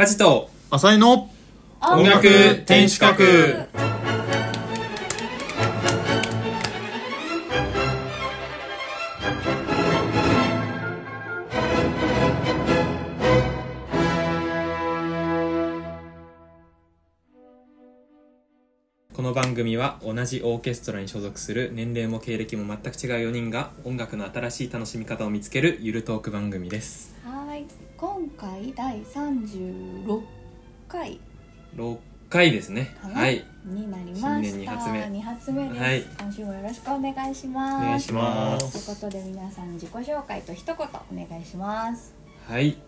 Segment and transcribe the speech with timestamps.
[0.00, 1.28] 家事と浅井の
[1.82, 2.22] 音楽
[2.64, 3.66] 天守閣
[19.12, 27.12] この番組は同じオーケストラに所属する年齢も経歴も全く違う4人が音楽の新しい楽しみ方を見つけるゆるトーク番組です。
[27.16, 27.19] はい
[28.00, 30.22] 今回第36
[30.88, 31.20] 回。
[31.76, 31.98] 6
[32.30, 32.96] 回ですね。
[33.02, 33.44] はい。
[33.66, 34.28] になりました。
[34.36, 35.06] 新年二発目。
[35.10, 36.04] 二発目です、はい。
[36.18, 37.76] 今週もよろしくお願いします。
[37.76, 42.14] お願いしまというすことで皆さん自己紹介と一言お願いします。
[42.48, 42.78] はい。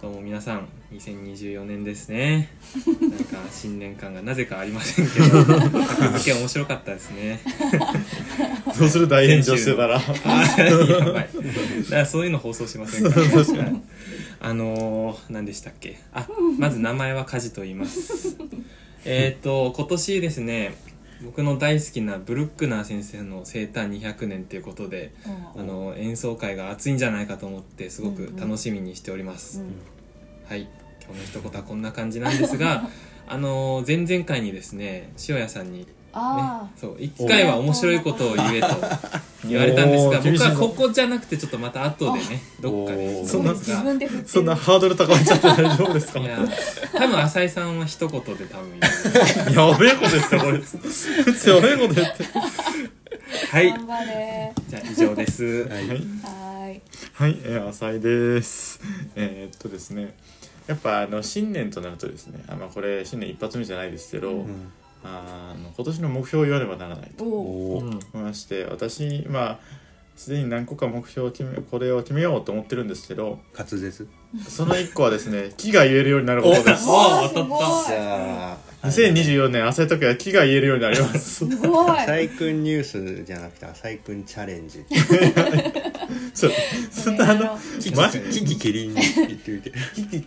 [0.00, 2.48] どうも皆さん2024年ですね。
[3.02, 5.44] なんか新年感がなぜかありませんけど。
[5.44, 7.38] 格付け面白かったですね。
[8.78, 9.08] どうする？
[9.08, 9.96] 大炎上してたら。
[10.00, 11.28] あーやばい。
[11.84, 13.82] だからそういうの放送しませんから、はい
[14.44, 15.98] あのー、何でしたっけ？
[16.12, 18.36] あ まず名前は梶と言います。
[19.06, 20.74] えっと今年ですね
[21.24, 25.12] 僕の大好きなブルックナー先生の生誕200年ということで
[25.54, 25.62] うん。
[25.62, 29.66] あの演奏会が熱いんじゃないかと思ってすごく楽しみにしております、うん。
[30.46, 30.68] はい。
[31.06, 32.88] 今日の一言はこんな感じなんですが
[33.26, 38.68] あの前々回にですね塩谷さんにねあそう一回は面白いことを言えと
[39.48, 43.26] 言われたんですが僕はここじゃなくてちょっとまた後でねどっかで。
[43.26, 43.82] そうんな自が。
[43.82, 46.20] 分で振ってるそんなハードル高めちゃって大丈夫ですか？
[46.20, 46.38] いや
[46.92, 48.78] 多分浅井さんは一言で多分
[49.54, 51.48] やべえこと言ってこいつ。
[51.50, 52.24] やべえこと言って。
[53.50, 53.70] はい。
[53.70, 54.52] 頑張れ。
[54.68, 55.44] じゃあ以上です。
[55.44, 55.88] はい。
[55.88, 56.80] はーい。
[57.14, 58.80] はい、えー、浅井です。
[59.16, 60.14] えーっとですね、
[60.66, 64.72] やっぱあの新年となるとですね、あまあこれ新年一発目じゃないですけど、うん
[65.04, 67.24] あの今年の目標を言わねばならないと。
[67.24, 69.58] おお思いまして、私まあ
[70.16, 74.08] すでに何個か目標を決めこれを決めようと思ってるんですけど、滑舌？
[74.48, 76.84] その一個はですね、 木が言えるようになることです。
[76.88, 77.64] おすごい。
[77.86, 81.46] じゃあ2024年浅井時は木が言えるようになります。
[81.46, 81.90] すごい。
[81.90, 84.84] 浅井くんニュースじゃなくて浅井くんチャレンジ。
[86.32, 86.52] そう、
[86.90, 87.58] そんなあの、
[87.96, 89.72] マジキキキリン言ってみて。
[89.94, 90.26] キキ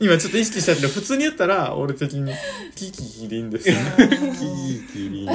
[0.00, 2.32] 今ちょっと意識したけど普通に言ったら俺的に
[2.74, 3.64] キキキリンです。
[3.64, 5.28] キキキリン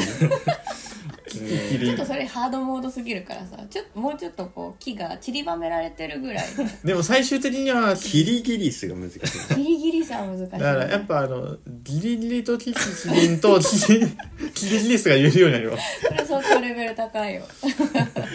[1.27, 1.95] キキキリン。
[1.97, 3.57] ちょっとそれハードモードすぎるからさ。
[3.69, 6.45] ちょっともうちょっとこう木が散りばめられてるぐらい。
[6.83, 9.55] でも最終的にはキリギリスが難しい。
[9.55, 14.07] ギリギリさは難しい、だからやっぱあのギリギリとキキキリンとキリ
[14.53, 16.01] キリギリスが言えるようになります。
[16.07, 17.41] それ相当レベル高いよ。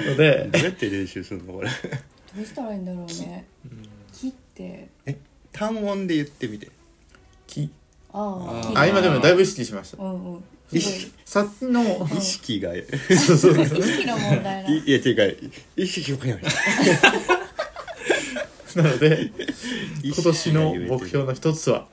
[0.09, 0.49] ので。
[0.53, 1.69] どうやって練習するのこれ。
[1.69, 3.47] どうしたらいいんだろうね。
[4.13, 4.89] 木って。
[5.07, 5.17] え？
[5.59, 6.69] 単音で言ってみて。
[7.49, 7.69] き。
[8.13, 10.03] あああ今でもだいぶ意識しました。
[10.03, 10.45] うんうん。
[11.25, 11.83] さっきの
[12.17, 12.77] 意識が。
[12.77, 13.79] いそうそうそう。
[13.79, 15.37] 意識の問題な いや違う。
[15.77, 16.43] 意識がない
[18.77, 19.33] なので
[20.05, 21.87] 今年の目標の一つは。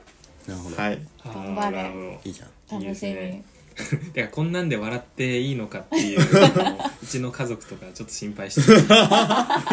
[0.46, 0.76] なるほど。
[0.76, 1.00] はい。
[1.24, 2.20] 頑張れ。
[2.24, 2.80] いいじゃん。
[2.80, 2.84] 楽しみ。
[2.84, 3.55] いいですね
[4.14, 6.20] てかこんなんで笑っていいのかっていう
[7.02, 8.72] うちの家族とかちょっと心配して。
[8.72, 9.64] る あ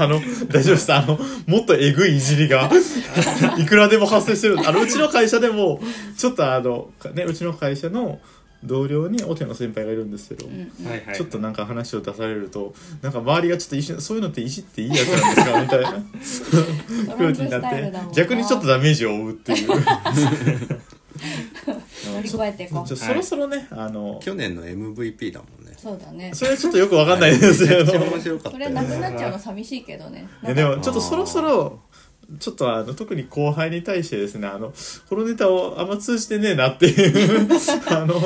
[0.00, 0.92] の大丈夫です。
[0.92, 2.70] あのもっとえぐいいじりが
[3.56, 4.58] いくらでも発生してる。
[4.66, 5.80] あのうちの会社でも
[6.16, 8.20] ちょっとあのねうちの会社の
[8.64, 10.86] 同僚にオケの先輩がいるんですけど、うんうん。
[10.86, 17.16] はいはいちょっとなんか話を出されるとなんか周りがちょっと一瞬そういうのっていじっていいやつなんですかみたいな。
[17.16, 19.70] 空気になって逆にちょっとダメージを負うっていう
[22.12, 22.96] 乗り越えていこう。
[22.96, 25.74] そろそろねあの去年の MVP だもんね。
[25.76, 26.30] そうだね。
[26.34, 30.28] それちょっとよくわかんないですけど めっちゃ面白かったよそれなくなっちゃうの寂しいけどね。
[30.44, 31.80] いやでもちょっとそろそろ
[32.40, 34.72] ちょっとあの特に後輩に対してですねあの
[35.08, 37.48] このネタをあんま通じてねえなっていう
[37.88, 38.16] あの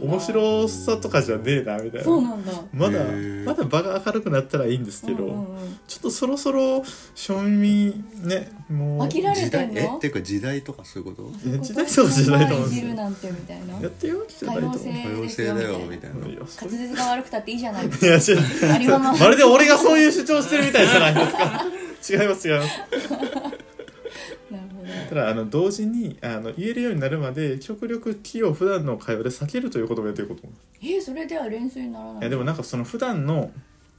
[0.00, 2.04] 面白さとかじゃねえなみたいな。
[2.04, 2.52] そうなんだ。
[2.72, 3.04] まだ
[3.44, 5.78] まだ場が明るくなったらいいんですけど、うんうんうん。
[5.86, 6.82] ちょっとそろそろ
[7.14, 9.80] 正味ねもう飽きられてんの？
[9.80, 11.30] えっていうか時代とかそういうこと？
[11.58, 12.86] 時代そう時代と思うんいですよ。
[12.86, 13.80] じるなんてみたいな。
[13.80, 16.16] やってよ時代と思う多様性多様性だよみたいな。
[16.16, 17.86] 滑舌が悪くたっていいじゃない。
[17.86, 18.98] いや違う。
[18.98, 21.64] まるで俺がそういう主張してるみたいじゃないですか
[22.08, 22.78] 違います違います。
[24.50, 24.88] なるほど。
[25.08, 33.50] ただあの同時にあの言えるようになるまで極力気を普段の会話で避けるということもやっていこうと思うえーそれでは練習にならないいやでもなんかその普段の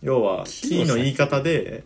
[0.01, 1.83] 要はキーの言い方で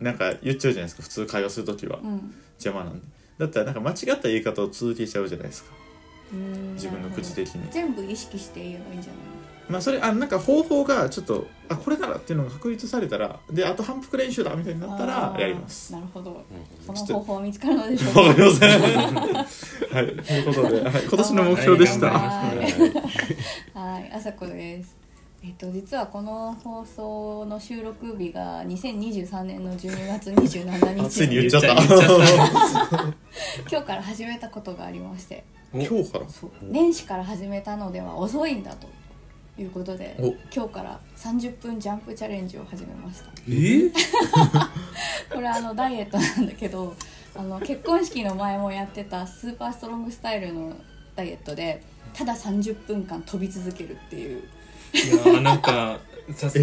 [0.00, 1.98] なんか言っちゃうじゃないですか普通会話するときは。
[2.02, 2.34] うん。
[2.58, 3.06] 邪魔なんで。
[3.38, 5.70] だったらなんか間違った言い方を続けちゃうじゃないですか。
[6.32, 7.70] うん自分の口的に。
[7.70, 9.22] 全部意識して言えばいいんじゃない
[9.68, 15.92] まあそれあなんか方法がちょっとあこれならっていうのが確立されたらであと反復練習だみたいになったらやります。
[15.92, 16.44] なるほど。
[16.84, 18.70] その方法は見つかるのでしょうわかかりません。
[18.70, 20.06] はい。
[20.06, 22.52] ということで、はい、今年の目標でした、は
[24.00, 24.12] い。
[24.12, 24.96] あさこです。
[25.44, 32.00] えっと、実はこの放送の収録日が2023年の12月27あついに日言っちゃった言っちゃっ
[32.90, 33.04] た。
[33.70, 35.44] 今日から始めたことがありまして。
[35.72, 36.28] 今日から？
[36.28, 36.50] そう。
[36.62, 38.88] 年始から始めたのでは遅いんだと
[39.58, 40.34] いうことでお。
[40.54, 43.26] 今日から30分ジャンプチャレンジを始めました。
[43.48, 43.90] え？
[45.32, 46.94] これあのダイエットなんだけど
[47.34, 50.72] あの結婚式の前もやってたスーパーストロングスタイルの
[51.14, 51.82] ダイエットで
[52.14, 54.42] ただ30分間飛び続けるっていう。
[54.94, 55.98] いやーなんか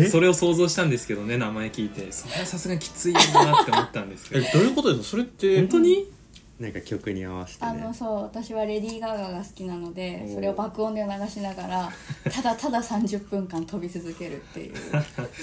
[0.09, 2.11] それを想像したんですけどね名前聞いて。
[2.11, 5.09] それはさすがにきついなって思ったんですけえどどういうことですか？
[5.11, 5.57] それって。
[5.59, 6.11] 本当に？
[6.59, 7.71] なんか曲に合わせてね。
[7.71, 11.89] あのそう私はレディー・ガガが好きなのでそれを爆音で流しながら
[12.31, 14.73] ただただ30分間飛び続けるっていう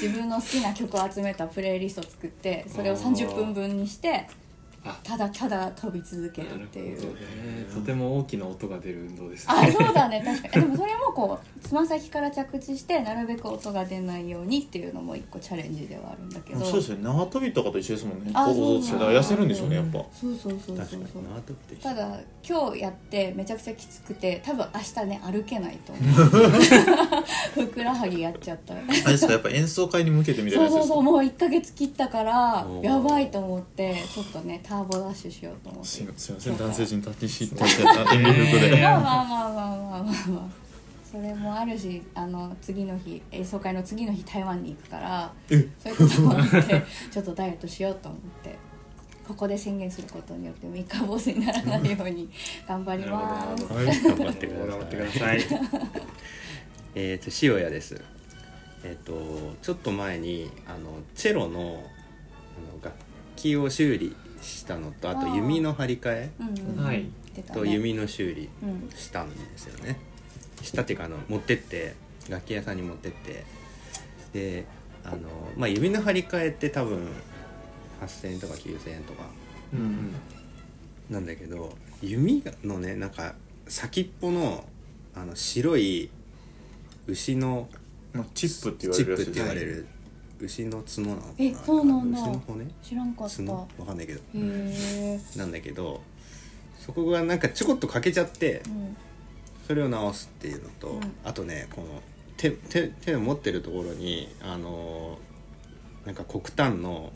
[0.01, 4.27] 自分の好きな曲を集めたプレイリストを作ってそれを30分分にしてあ
[5.03, 7.01] ただただ飛び続けるっていう。
[7.01, 7.07] ね。
[7.73, 9.55] とても大きな音が出る運動ですね。
[9.55, 10.23] あそうだね。
[10.25, 10.67] 確かに。
[10.67, 16.65] でもそれもこうつま先から着地してなるべく音が出ないようにっていうのも一個チャレンジではあるんだけど。
[16.65, 17.03] そうですね。
[17.03, 18.31] 縄跳びとかと一緒ですもんね。
[18.33, 19.99] あ構造としてだから痩せるんでしょうねやっぱ。
[20.13, 21.07] そうそうそうそう確かに。
[21.13, 26.05] そう縄跳びってただ今日やってめちゃくちゃきつくて多分明日ね歩けないと思う。
[27.55, 28.75] ふくらはぎやっちゃった。
[28.75, 31.03] あれですかやっぱ演奏会に向けてみたいなそうそうそう。
[31.03, 35.89] もう1ヶ月切ったからやばいと思ってちょっとねターボダッシュしようと思って。
[35.89, 38.79] すいません男性陣立ちし立そうちあ演技服で。
[38.79, 40.49] えまあまあまあまあまあまあまあ。
[41.11, 45.69] それもあるしあの次の日演奏会の次の日台湾に行くからえ？
[45.83, 48.57] そういうこともあってちょっとダイエットしようと思って。
[49.27, 52.29] ここで宣言することによって三日坊主にならないように
[52.67, 53.65] 頑張ります。
[53.65, 54.69] なはい頑張ってください。
[54.69, 55.41] 頑張ってください
[56.97, 58.03] えっ、と塩屋です。
[58.83, 59.13] えっ、と
[59.63, 61.81] ちょっと前にあのチェロのあの
[62.83, 62.97] 楽
[63.37, 66.31] 器を修理したのとあと弓の張り替
[67.35, 67.45] え？
[67.53, 68.91] と弓の修理うん。
[68.97, 69.99] したんですよね。
[70.63, 71.95] したっていうかあの持ってって
[72.29, 73.45] 楽器屋さんに持ってって
[74.33, 74.67] で
[75.05, 75.19] あの
[75.57, 77.09] まあ弓の張り替えって多分
[78.03, 79.25] 8000円とか9000円とか
[79.73, 80.15] うんうん。
[81.11, 83.35] なんだけど弓のねなんか
[83.69, 84.65] 先っぽの
[85.15, 86.11] あの白い
[87.07, 87.69] 牛の
[88.13, 88.89] まあチップって
[89.33, 89.87] 言われる
[90.41, 91.33] 牛の角なのかな？
[91.39, 92.21] えそうなんだ。
[92.21, 92.67] 牛の骨？
[92.83, 93.37] 知らんかった。
[93.37, 93.53] 角？
[93.53, 94.21] わかんないけど。
[94.21, 96.03] へえなんだけど
[96.79, 98.97] そこがなんかちょこっと欠けちゃってうん。
[99.67, 101.01] それを直すっていうのと、うん。
[101.25, 102.03] あとねこの
[102.37, 107.13] 手手手を持ってるところにあのーなんか黒炭の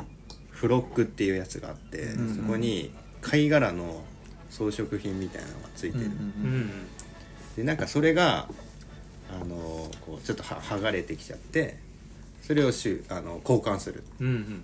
[0.50, 2.36] フロックっていうやつがあって、うんうん。
[2.36, 2.92] そこに
[3.22, 4.02] 貝殻の
[4.50, 6.18] 装飾品みたいなのがついてる、うんうんう
[6.58, 6.70] ん。
[7.56, 8.46] でなんかそれが
[9.32, 11.78] あのーこうちょっとは剥がれてきちゃって
[12.46, 14.02] それをしゅあの交換する。
[14.20, 14.62] うんうん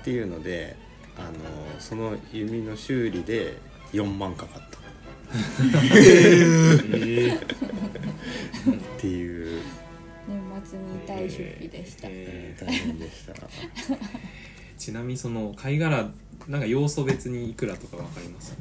[0.00, 0.76] っていうので
[1.16, 1.32] あのー
[1.80, 3.58] その弓の修理で
[3.92, 4.78] 4万かかった。
[5.94, 7.40] えっ
[8.98, 9.62] ていう、
[10.28, 13.34] 年末に痛い出費でした、えー大変でした。
[14.78, 16.08] ちなみにその貝殻
[16.48, 18.56] なんか要素別にいくらとかわかります？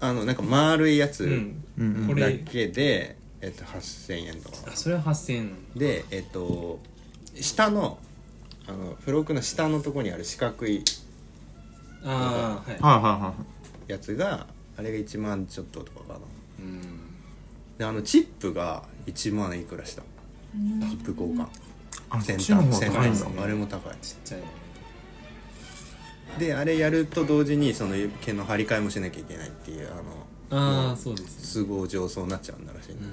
[0.00, 1.62] あのなんか丸いやつ、うん。
[1.78, 1.94] うん。
[2.02, 4.56] うんこれだけで、えっと、8000円とか。
[4.72, 5.52] あそれは8000円。
[5.76, 6.80] でえっと
[7.40, 7.98] 下の
[8.66, 10.82] あのフロークの下のところにある四角い
[12.04, 12.80] ああはい。
[12.80, 13.34] はいはいは
[13.88, 14.46] やつが
[14.76, 16.18] あれが1万ちょっととかかな。
[16.60, 16.80] うん。
[17.78, 20.02] であのチップが1万いくらした
[20.54, 20.80] うん。
[20.80, 21.44] チップ交換。
[21.44, 21.46] い
[22.10, 23.24] あ先っちの方が先高いんだ。
[23.26, 24.40] 端あれも高いちっちゃい。
[24.40, 24.46] の
[26.38, 29.88] であれやると同時にその毛の張り替えもしなきゃいけないっていう
[30.50, 33.06] あのああそうです都合上そうなっちゃうんだらしいんだ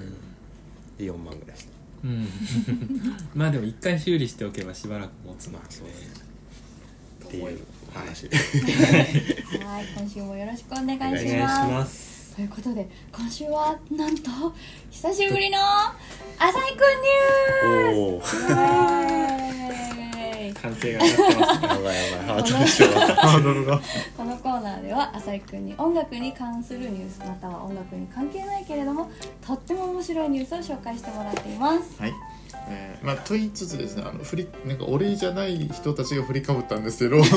[0.98, 1.71] けど、で4万ぐらいした
[2.04, 2.28] うん。
[3.34, 6.24] まあでも一回修理しておけばしばらく持つのでまあそうです。
[7.20, 7.54] とってい。
[7.54, 11.06] う話はい今週もよろしくお願いします。
[11.06, 12.12] お願いします。
[12.34, 14.30] ということで今週はなんと
[14.90, 15.58] 久しぶりの
[16.38, 20.11] 浅井くんニューおおス
[20.42, 21.68] イエーイ歓声が上がってますね。
[21.68, 22.42] やばいやばい。
[23.16, 23.80] ハードルが
[24.16, 29.10] このコーナーでは浅井くんに音楽に関するニュースまたは音楽に関係ないけれども
[29.46, 32.00] とっても面白いニュースを紹介してもらっています。
[32.00, 32.12] はい。
[32.68, 37.22] えーまあと言いつつですねあの振りなんか俺じゃない人たちが振りかぶったんですけど。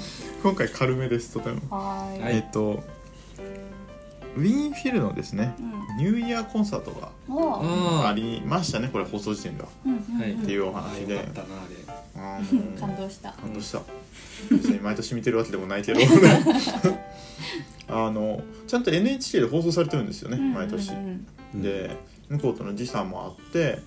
[0.42, 2.36] 今回軽めですとても、はい。
[2.36, 2.82] えっと
[4.36, 5.54] ウィーンフィルのですね
[5.98, 9.68] ニューイヤーコンサートがあありましたねこれ放送時点では。
[9.84, 10.20] うんうんうん。
[10.20, 11.18] はいっていうおあ話で
[12.78, 13.32] 感動した。
[13.32, 13.82] 感動した。
[14.50, 16.00] 別に毎年見てるわけでもないけど。
[17.88, 21.26] あのちゃんと NHK で放送されてるんですよね毎年うんうん。
[21.54, 21.62] うん。
[21.62, 21.96] で
[22.28, 23.80] 向こうとの時差もあって、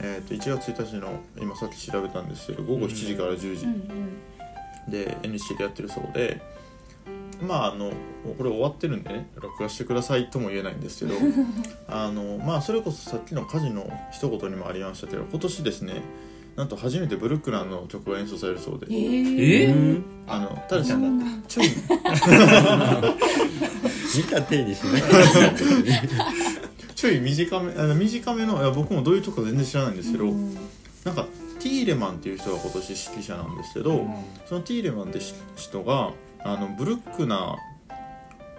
[0.00, 3.64] えー、と1月1日の今さっき調べたんですけど午後7時から10時。
[3.64, 3.74] うんう
[4.88, 4.90] ん。
[4.90, 6.40] で NHK でやってるそうで
[7.46, 7.92] まああの
[8.36, 11.14] これ終わってるんでね録画してくださいとも言えないんですけど
[11.88, 16.02] あのまあそれこそさっきの家事の一言にもありましたけど今年ですね
[16.58, 18.88] なんと初めてブルックランの曲が演奏されるそうで。
[18.90, 20.04] ええうん。
[20.26, 21.68] あのただし見たんだっちょい
[24.16, 25.06] 見た手にしなか
[26.96, 30.52] ちょい短めあの短めのいや僕もどういうとこか全然知らないんですけど、うん。
[31.04, 31.28] なんか
[31.60, 34.04] ティーレマンっていう人が今年指揮者なんですけど、
[34.46, 35.20] そのティーレマンって
[35.54, 36.12] 人が
[36.44, 37.56] あのブルックナ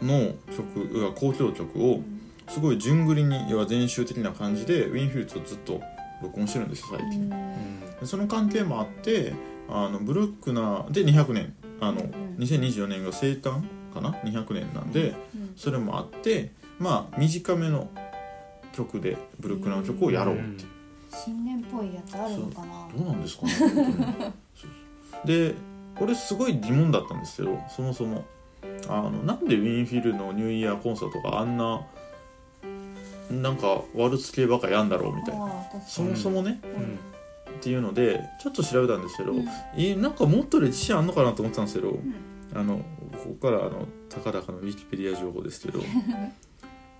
[0.01, 2.01] ーの曲要は交響曲を
[2.47, 5.81] すごい順繰りに要は全集的な感じでウィンフィルツをずっと
[6.21, 9.33] 録音してるんですよ最近、でその関係もあって
[9.69, 12.35] あのブルックナーで200年あの、うん。
[12.39, 15.53] 2024年が生誕かな？200年なんでうん。
[15.55, 17.89] それもあってまあ短めの
[18.73, 20.65] 曲でブルックナーの曲をやろうって。
[21.11, 22.87] 新年っぽいやつあるのかな？
[22.95, 24.33] どうなんですかね本
[25.99, 28.25] 当にそうそうで俺すごい疑問だったんですけどそもそも。
[28.87, 31.85] あのなんでウィンフィルのニューイヤーコンサートがあんな
[33.31, 35.47] なんかワルツ系ばっかやんだろうみたいな。
[35.87, 37.53] そもそもね、うん。
[37.55, 39.47] っていうのでちょっと調べたんですけど、うん。
[39.77, 42.13] えなんかもっと歴史あんのかなと思ってたんですけど、ん。
[42.55, 45.79] あのここからあのたかだかのウィキペディア情報ですけど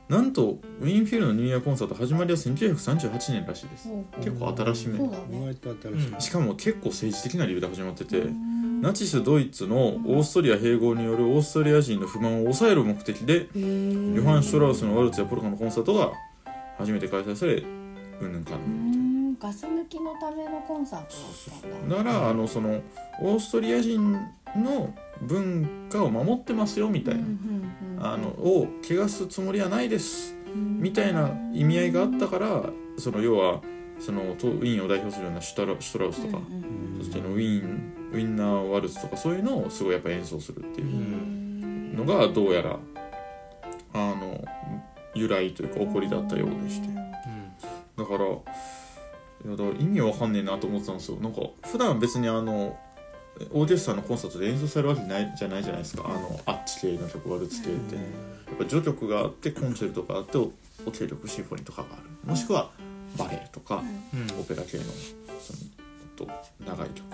[0.08, 3.90] なんとウィンフィルのニューイヤーコンサート始まりは1938年らしいです。
[4.18, 4.98] 結構新しめ。
[4.98, 6.20] そうだね。
[6.20, 16.12] しかも結構政治的な理由で始まってて、うんナチスドイツのオーストリア併合によるオーストリア人の不満を抑える目的でヨハン・シュトラウスのワルツやポルカのコンサートが
[16.78, 19.54] 初めて開催されうんぬんかんうぬんみたいなん。
[19.54, 21.02] ガス抜きのためのコンサー
[21.88, 21.96] ト。
[21.96, 22.82] だからあのその
[23.22, 24.14] オーストリア人
[24.56, 27.16] の文化を守ってますよみたい
[27.98, 32.64] な、あのを汚すつもりはないですみたいな意味合いがあったから
[32.98, 33.62] その要は
[34.00, 36.42] そのとウィーンを代表するようなシュトラシュトラウスとか、
[37.00, 41.50] そしてのウィーンウィンナーワルツとかそういうのをすごいやっぱ演奏するっていう。
[41.96, 42.78] のがどうやら
[43.94, 44.44] あの
[45.14, 46.88] 由来というか起こりだったようでして。
[47.98, 48.30] だからい
[49.50, 51.18] やだ意味わかんねえなと思ってたんですよ。
[51.18, 52.78] なんか普段別にあの
[53.52, 56.04] オーケストラのコンサートで演奏されるわけないじゃないじゃないですか。
[56.06, 58.02] あのあっち系の曲ワルツ系って、や
[58.54, 60.52] っぱ序曲があってコンチェルトがあってお
[60.86, 62.30] お経曲シンフォニーとかがある。
[62.30, 62.72] もしくは
[63.18, 64.40] バレエとか、うん。
[64.40, 64.84] オペラ系の
[65.40, 65.60] その
[66.16, 66.28] と
[66.66, 67.06] 長い曲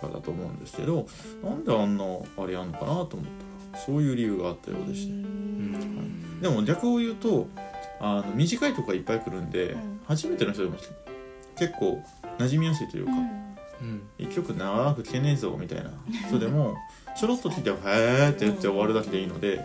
[0.00, 1.06] とかだと思うんですけど
[1.42, 2.04] なんであんな
[2.38, 3.18] あれやんのかなと思った。
[3.20, 6.40] らそういう理由があったようでして、うん。
[6.40, 7.48] でも逆を言うと
[8.00, 10.00] あの短いとこがいっぱい来るんで、うん。
[10.06, 10.76] 初めての人でも
[11.56, 12.02] 結構
[12.38, 14.02] 馴染みやすいというか、うん。
[14.18, 15.90] 一曲長く聴けねえぞみたいな
[16.28, 16.76] 人でも
[17.18, 19.64] ちょろっと聴いて「へーって言って終わるだけでいいので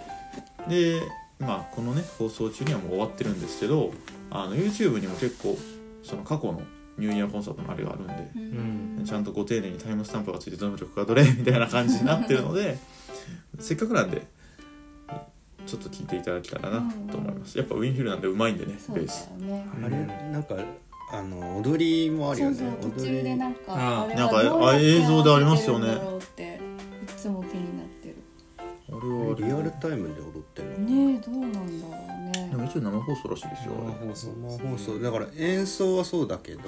[0.68, 1.02] で
[1.40, 3.92] まあこのね放送中にはもう終わってるんですけど
[4.30, 5.58] あの YouTube にも結構
[6.04, 6.62] その過去の
[7.00, 8.40] ニューイヤーコンサートのあれがあるんで、う
[9.02, 9.06] ん。
[9.06, 12.78] ちゃんとご丁寧にタイムスタンプがついてどの曲がどれみたいな感じになってるので
[13.60, 14.28] せっかくなんで
[15.66, 17.58] ちょっと聴いていただけたらなと思います。
[17.58, 19.30] やっぱウィンフィルなんでうまいんでねそうだよベース。
[19.38, 20.56] ねあれなんか
[21.12, 22.58] あの踊りもあるよね。
[22.58, 26.60] そうそう途中でなんかあれなんかはどうやってあ映像でありますよね合わせてるんだろうって
[27.04, 27.79] いつも気に
[29.00, 29.36] あれは。
[29.38, 31.68] リアルタイムで踊ってるのねえどうなんだろう
[32.26, 32.50] ね。
[32.50, 33.74] でも一応生放送らしいですよ。
[33.78, 34.28] あれ放送。
[34.30, 36.62] 生放送だから演奏はそうだけど、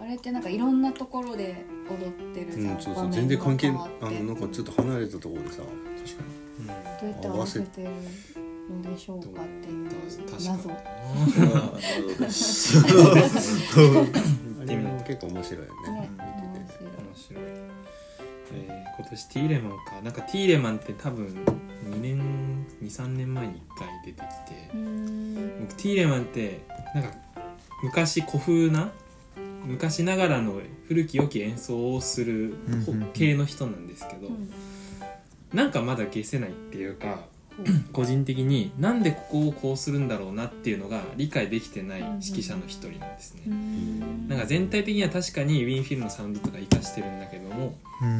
[0.00, 3.10] あれってなんかいろんなところで踊ってるうん、そうそう。
[3.10, 5.62] 全然関係あのなんかちょっと離れたところでさ。
[5.62, 7.90] 確かにどうやって合わせてる
[8.70, 9.88] のでしょうかっていう
[10.32, 10.74] 謎に
[14.60, 16.80] あれも結構面白いよねね見てて。
[16.80, 17.44] 面面白い、
[18.54, 20.00] えー今年ティーレマンか。
[20.02, 21.36] なんかティーレマンって多分
[21.86, 24.70] 2年23年前に1回出てきて
[25.60, 26.60] 僕ティーレマンって
[26.94, 27.10] なんか
[27.82, 28.92] 昔古風な
[29.64, 32.56] 昔ながらの古き良き演奏をする
[33.12, 34.50] 系の人なんですけど、うん。
[35.52, 37.20] なんかまだ解せないっていうか
[37.92, 44.28] 個人的になんでここをこうするんだろうなっていうのが理解できてない指揮者の一人なんですね、うーん。
[44.28, 47.74] なんか全体的には確かにウィーンフィルのサウンドとか活かしてるんだけども、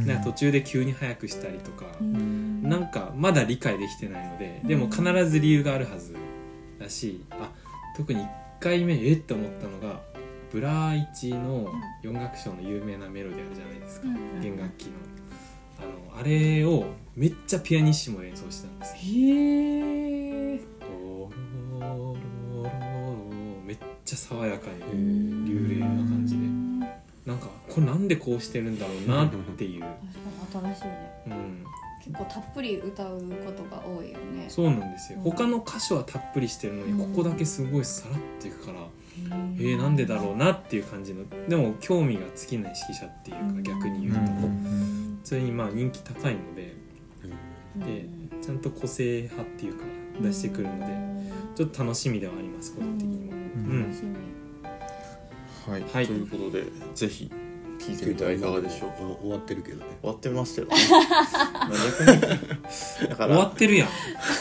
[0.07, 2.36] なんか途中で急に速くしたりとか、うーん
[2.67, 6.17] なんかまだ理解できてないのででも必ず理由があるはず
[6.79, 7.51] だしあ
[7.97, 8.29] 特に1
[8.61, 10.01] 回目えって思ったのが
[10.53, 14.91] ブラ1の4楽章の有名なメロディあるじゃないですか、うん弦楽器の。
[15.79, 18.99] あのあれをめっちゃピアニッシモで演奏してたんですよ。
[18.99, 20.61] へえ
[23.67, 26.47] めっちゃ爽やかにー流麗な感じで
[27.27, 31.65] なんかこれなんでこうしてるんだろうなっていう、確かに新しいねうん、
[32.07, 34.47] 結構たっぷり歌うことが多いよね。
[34.49, 35.19] そうなんですよ。
[35.19, 35.31] うん。
[35.31, 37.13] 他の箇所はたっぷりしてるのにうん。
[37.15, 38.79] ここだけすごいさらっていくから
[39.59, 44.21] ええー、なんでだろうなっていう感じのでも興味が尽きない指揮者っていうか逆に言うと。
[44.21, 46.77] うんそれにまあ人気高いので
[47.85, 48.09] へで
[48.41, 49.85] ちゃんと個性派っていうか
[50.21, 50.87] 出してくるので
[51.57, 53.33] ちょっと楽しみではあります個人的にも。
[53.33, 53.37] う
[53.75, 53.93] ん。
[55.69, 56.07] はい、はい。
[56.07, 56.63] ということで
[56.95, 57.29] ぜひ
[57.87, 59.85] 聞いてみてはいかがでしょうか終わってるけどね。
[60.01, 61.69] 終わってましたよまあ
[62.01, 63.87] 逆にだか終わらってるや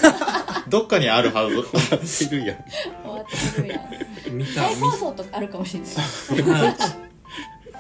[0.67, 1.61] どっかにあるはず。
[1.61, 2.57] 終わってるやん。
[2.57, 4.33] 終わってるやん。
[4.33, 6.63] ん見た再見放送とかあるかもしれない。
[6.63, 6.75] はい。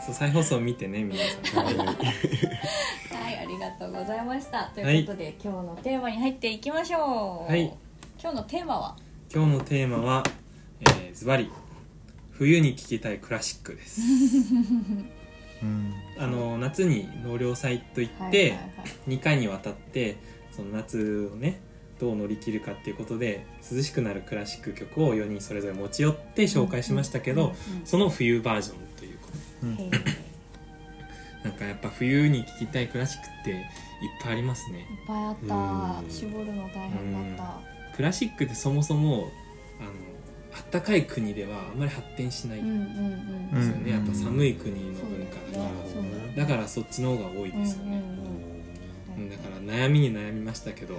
[0.05, 1.19] そう再放送見てね皆
[1.51, 1.65] さん。
[1.65, 1.77] はい、
[3.39, 4.65] ありがとうございました。
[4.65, 7.51] ということで、今日のテーマに入っていきましょう。
[7.51, 7.73] はい。
[8.21, 8.95] 今日のテーマは、
[9.33, 10.23] 今日のテーマは、
[10.81, 11.49] えーズバリ
[12.33, 14.01] 冬に聴きたいクラシックです。
[14.01, 15.14] うん
[16.17, 18.61] あの夏に納涼祭といって、はいはいはい。
[19.07, 20.17] 2回にわたって
[20.51, 21.59] その夏をね
[21.99, 27.53] どう乗り切るかっていうことで涼しくなるクラシック曲を4人それぞれ持ち寄って紹介しましたけど、
[27.85, 29.27] その冬バージョンというこ
[29.61, 29.83] とうんへー。
[29.85, 29.91] いっ
[31.43, 33.59] なんかやっぱ冬に聴きたいクラシックっていっ
[34.21, 34.85] ぱいありますね。
[35.07, 35.55] ぱいあっうた。
[36.01, 36.05] ん。
[36.09, 37.59] 絞るの大変だっ
[37.91, 37.95] た。
[37.95, 39.31] クラシックってそもそも
[39.79, 39.91] あの
[40.55, 43.51] あったかい国ではあんまり発展しないうん。
[43.53, 46.33] ですよね、うんやっぱ寒い国の文化だよねそうだよね。
[46.35, 50.95] だからそっちの方が多いうんですよね、うんうんだから悩みに悩みましたけど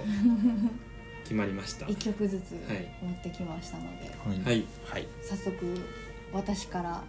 [1.23, 1.85] 決まりました。
[1.85, 1.91] うん。
[1.93, 2.87] 一曲ずつはい。
[3.03, 4.55] 持ってきましたので、はい。
[4.55, 4.65] はい。
[4.85, 5.07] はい。
[5.21, 5.55] 早速
[6.33, 7.03] 私から。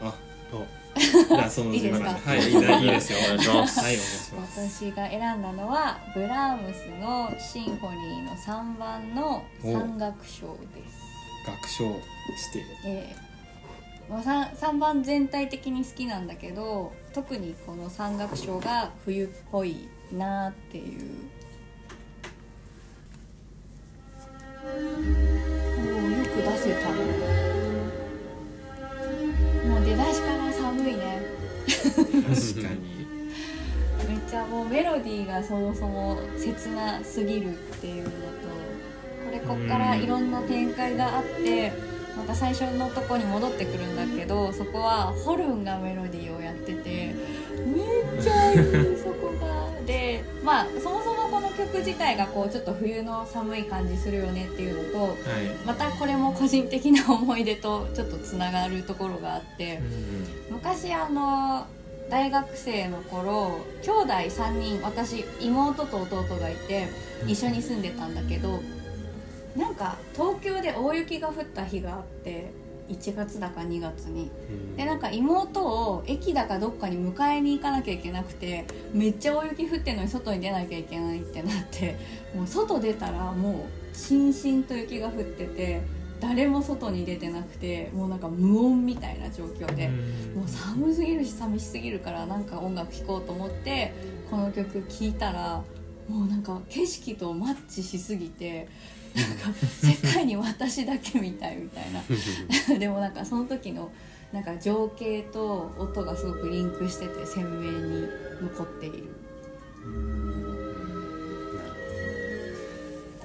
[0.00, 0.14] あ
[0.52, 0.66] お
[0.98, 2.10] じゃあそのいいですか？
[2.10, 3.18] はいいいだいいですよ。
[3.24, 3.80] お願いします。
[3.80, 4.60] はいお願いします。
[4.80, 11.03] 私が選んだのはブラームスのシンフォニーの3番の山岳賞です。
[11.44, 11.84] 学唱
[12.36, 12.64] して。
[12.84, 13.24] えー
[14.08, 21.00] まあ、3, 3番全体的に好きなんだけど特にこの山岳賞が冬っぽいなっていう。
[24.64, 24.70] よ
[26.30, 26.88] く出せた
[29.68, 31.22] もう出だしから寒いね。
[31.66, 33.04] 確かに。
[34.08, 38.14] めっちゃもうメロディーがそもそも切なすぎるっていうのと
[39.40, 41.72] これこっからいろんな展開があって
[42.16, 47.14] また最初のとこに戻ってくるんだけどそこはホルンがメロディーをやってて
[47.66, 49.64] めっちゃいいそこが。
[49.84, 55.16] でまあそもそもこの曲自体がこうちょっと冬の寒い感じするよねっていうのとはい
[55.66, 59.80] またこれも個人的な思い出とちょっとつながるところがあって。
[60.50, 61.66] 昔あの
[62.10, 66.88] 大学生の頃兄弟3人私妹と弟がいて
[67.26, 68.60] 一緒に住んでたんだけど
[69.56, 72.50] なんか東京で大雪が降った日があって
[72.88, 74.30] 1月だか2月に
[74.76, 81.96] でなんか妹を駅だかどっかに迎えに行かなきゃいけなくてめっちゃ大雪降ってんのに外に出なきゃいけないってなって
[82.34, 85.82] もう外出たらもうしんしんと雪が降ってて
[86.20, 89.90] 誰も外に出てなくてもうなんか無音みたいな状況で。
[90.34, 93.94] もう寒すぎるし寂しすぎるからなんか音楽聴こうと思って
[94.28, 95.62] この曲聴いたら
[96.08, 98.68] もうなんか景色とマッチしすぎて
[99.14, 102.02] なんか世界に私だけみたいみたいな。
[102.78, 103.90] でもなんかその時の
[104.32, 108.08] なんか情景と音がすごくリンクしてて鮮明に
[108.42, 109.04] 残っている。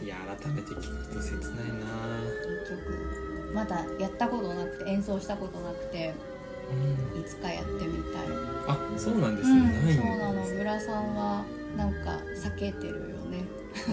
[0.01, 1.85] いや改めて聞くと切ないな。
[2.65, 6.13] 一曲まだやったことなくて演奏したことなくて
[7.15, 7.21] うん。
[7.21, 8.23] いつかやってみたい。
[8.67, 10.33] あそうなんですね、うん、ないそうなの。
[10.33, 11.43] んです村さんは
[11.75, 12.97] なんか避けてるよ
[13.31, 13.43] ね。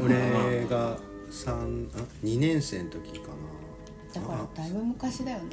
[0.02, 0.98] 俺が
[1.36, 3.34] 三あ2年生の時かな。
[4.14, 5.44] だからだいぶ昔だよね。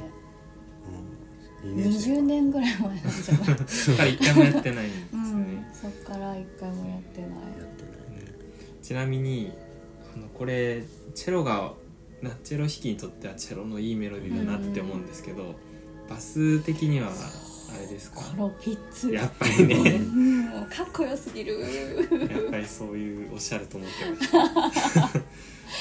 [1.64, 3.66] うん、2年生20年ぐらい前なんじゃない？
[3.68, 5.28] そっから一回もやってないんですうよね。
[5.54, 7.30] ん、そっから一回もやってない。
[7.30, 7.92] やってない
[8.82, 9.52] ちなみに
[10.14, 11.72] あのこれチェロが
[12.22, 15.54] なチェロ弾きにとってはチェロのいいメロディーだなって思うんですけど、
[16.08, 18.20] バス的にはあれですか？
[18.20, 19.74] このピッツやっぱりね。
[19.74, 20.48] うん。
[20.48, 21.60] もうかっこよすぎる。
[21.60, 21.68] や
[22.38, 24.10] っぱりそういうおっしゃると思って
[24.50, 25.20] ました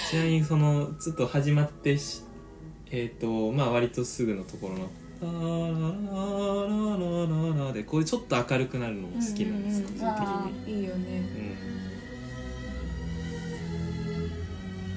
[0.09, 2.23] ちなみにそのちょっと始まってし
[2.91, 5.37] えっ、とまあ割とすぐのところの「タララ
[7.55, 10.73] ラララ」でこういうちょっと明るくなるのも好きなんです、うう個人的あに。
[10.73, 11.17] ーいいよね。
[11.17, 11.23] うん。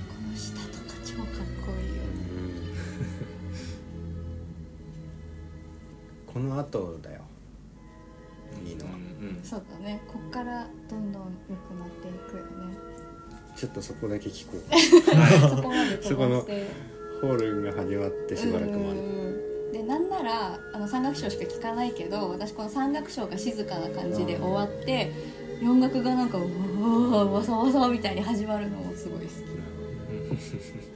[0.08, 1.24] この下とか超かっ
[1.64, 2.02] こいいよ
[6.26, 7.22] この後だよ。
[8.66, 8.92] いいのは。
[8.92, 9.40] うん。
[9.42, 10.02] そうだね。
[10.06, 12.36] こっからどんどん良くなっていく
[13.56, 14.60] ちょっとそこだけ聞こう。
[15.48, 16.96] そこまで飛ばして。
[17.20, 25.12] ホールが始まってしばらくまでうんでなんならあの三楽章しか聞かないけど私この三楽章が静かな感じで終わって
[25.62, 30.95] 音楽がなんかうわーわさわさみたいに始まるのもすごい好き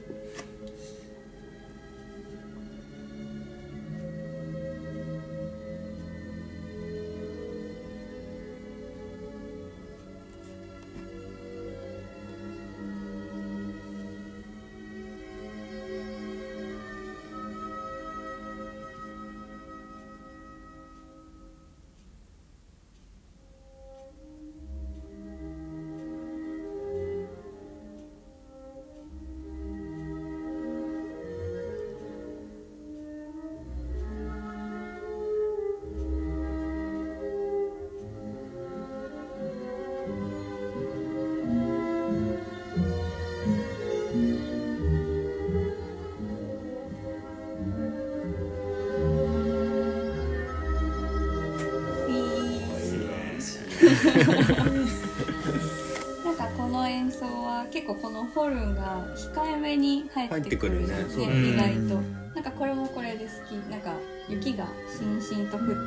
[56.25, 61.27] なんかこの演奏は結構このホルンが控えめに入ってくる入ってくるね。
[61.27, 61.79] ね意外と。
[61.95, 62.21] うん。
[62.33, 63.51] なんかこれもこれで好き。
[63.69, 63.93] なんか
[64.29, 65.77] 雪がしんしんと降ってて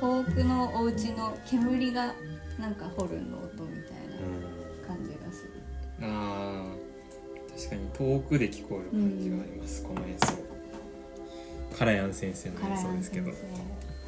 [0.00, 2.12] 遠くのお家の煙が
[2.58, 4.16] なんかホルンの音みたいな
[4.86, 5.50] 感じがする。
[6.02, 6.80] あー
[7.56, 10.32] 確かに遠くで聞こえる感じがあります、この演奏。
[11.76, 13.30] カラヤン先生の演奏ですけど。
[13.30, 13.36] 先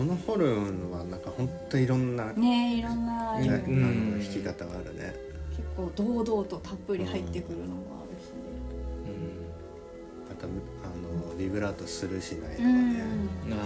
[0.02, 5.14] このホルンはなんかほんといろんな、生ねえいろんなあの弾き方があるね。
[5.50, 8.36] 結構堂々とたっぷり入ってくるのもあるしね。
[10.28, 13.00] あとあのビブラートするしないとかうんね、
[13.46, 13.52] うん。
[13.52, 13.56] あ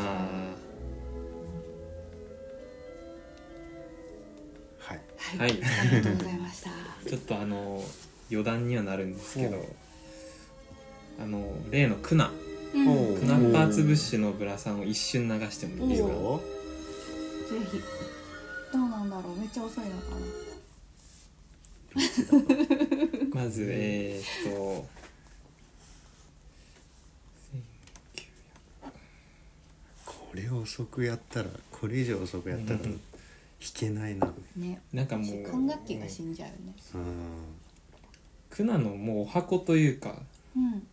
[4.79, 5.01] はい。
[5.38, 5.51] ーはい。
[5.51, 6.70] ありがとうございました。
[7.09, 7.83] ちょっとあの
[8.31, 9.64] 余談にはなるんですけど
[11.18, 12.31] あの例のクナ
[12.85, 16.09] クナッパーツブッシュのブラさんを一瞬流してもいいですか？
[16.09, 16.45] おぜ
[17.73, 17.81] ひ。
[18.73, 19.37] どうなんだろう。
[19.41, 19.97] めっちゃ遅いのか
[23.35, 23.43] な。
[23.43, 24.87] まずえー、っと
[30.05, 32.83] これ遅くやったらこれ以上遅くやったらうん。
[32.83, 33.01] 弾
[33.75, 34.31] けないな。
[34.55, 34.81] ね。
[34.93, 36.75] なんかもう管楽器が死んじゃうよね。
[36.95, 37.03] うん。
[38.51, 40.15] クナのもうお箱というか
[40.55, 40.87] うん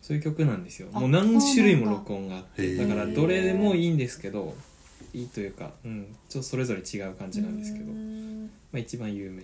[0.00, 0.88] そういう曲なんですよ。
[0.92, 4.54] あもう何種類も録音があってだだからどれでもいいんですけど
[5.12, 9.42] いいというか、うん、ちょっとそれぞれ違う感じなんですけど、うまんあ、一番有名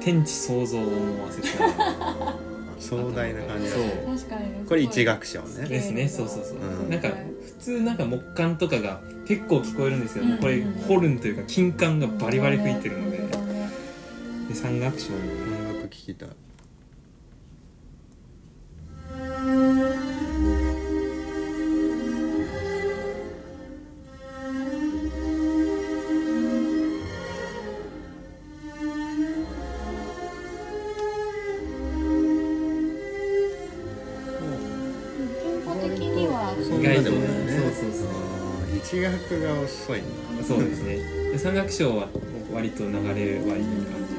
[0.00, 1.48] 天地創造を思わせて
[2.80, 3.82] 壮大な感じだそう。
[3.82, 4.64] ね確かにね。
[4.66, 5.68] これ一楽章ね。
[5.68, 6.08] ですね。
[6.08, 6.90] そうそうそう、うん。
[6.90, 10.40] なんか普通なんか木管とかが結構聞こえるんですけども、うん。
[10.40, 13.70] これホルンというか金管がバリバリ吹いてるので,、本当だね
[14.48, 15.10] で三楽章。
[15.10, 16.28] に音楽聴きたい
[39.38, 40.02] が遅い
[40.46, 40.98] そうですね。
[41.32, 42.08] で三楽章は
[42.52, 43.36] 割と流れはいい感
[44.08, 44.14] じ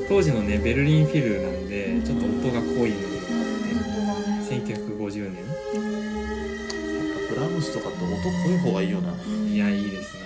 [0.00, 0.06] で。
[0.08, 3.04] 当時のねベルリンフィルなんでちょっと音が濃いのが
[4.12, 4.54] あって。
[4.54, 5.44] 1950年。
[7.30, 9.14] ブラームスとかって音濃い方がいいよな。
[9.48, 10.20] いやいいですね。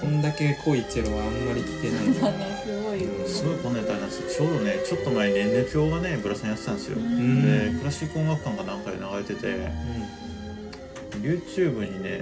[0.00, 4.20] こんだけ濃いチェロはあんまり聞けないそうだねすごいよすごいこんなネタなんです。
[4.20, 7.42] よちょうどねちょっと前に N 響がねブラさんやってたんですよ、ん。
[7.42, 10.02] でクラシック音楽館かなんかで流れてて。
[11.22, 12.20] YouTube にね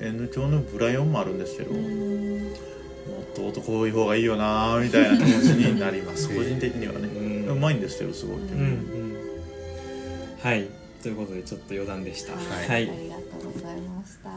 [0.00, 6.28] N 響のブラ4もあるんですけどもっと音濃い方がいいよなーみたいな気持ちになります。
[6.28, 7.08] 個人的にはね。
[7.48, 9.16] うまいんですけどすごい、うんうん。
[10.40, 10.68] はい。
[11.02, 12.32] ということでちょっと余談でした。
[12.32, 12.86] ははい。
[12.86, 14.30] い、ありがとうございました。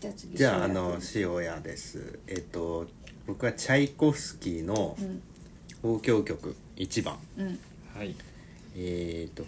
[0.00, 2.18] じゃあ次じゃああ塩の塩屋です。
[2.26, 2.86] えっと
[3.26, 5.22] 僕はチャイコフスキーのうん。
[5.82, 7.18] 交響曲1番。
[7.36, 7.58] うん。
[7.94, 8.14] はい。
[8.76, 9.44] えっと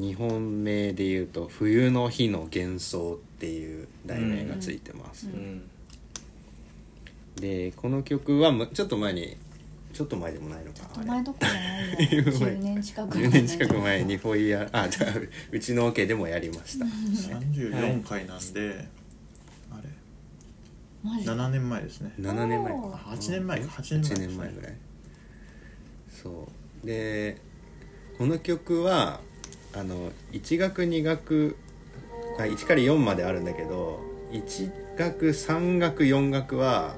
[0.00, 5.62] 日本名で言うと「冬の日の幻想」っていう題名がついてます、うん。
[7.36, 9.36] でこの曲はむちょっと前に
[9.92, 13.26] ちょっと前でもないのかお前どこじゃないよ10 年近く前。
[13.26, 15.12] 10年近く前にフォイヤーあじゃあ
[15.50, 16.84] うちのオケでもやりました。
[16.86, 18.88] 34回なんで、
[19.70, 19.88] あれ？
[21.02, 22.12] マジ？7年前ですね。
[22.20, 22.78] 7年前か。
[22.78, 23.16] おー。
[23.16, 24.10] 8年前か？8年前。
[24.10, 24.74] 8年前ぐらい。
[26.22, 26.48] そ
[26.84, 26.86] う。
[26.86, 27.38] で
[28.16, 29.20] この曲は
[29.72, 31.56] あの1楽2楽
[32.38, 34.00] あ1から4まであるんだけど
[34.32, 36.96] 1楽3楽4楽は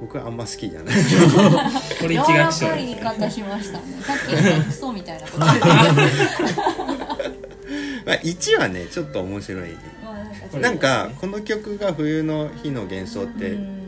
[0.00, 0.94] 僕はあんま好きじゃない。
[2.00, 3.84] これ一柔ら楽章かい言いですね方しましたね。
[4.02, 5.46] さっきのクソみたいなこと。
[5.46, 5.60] 言って
[8.04, 9.70] まあ1はねちょっと面白い。
[10.50, 13.78] たなんかこの曲が「冬の日の幻想」ってうん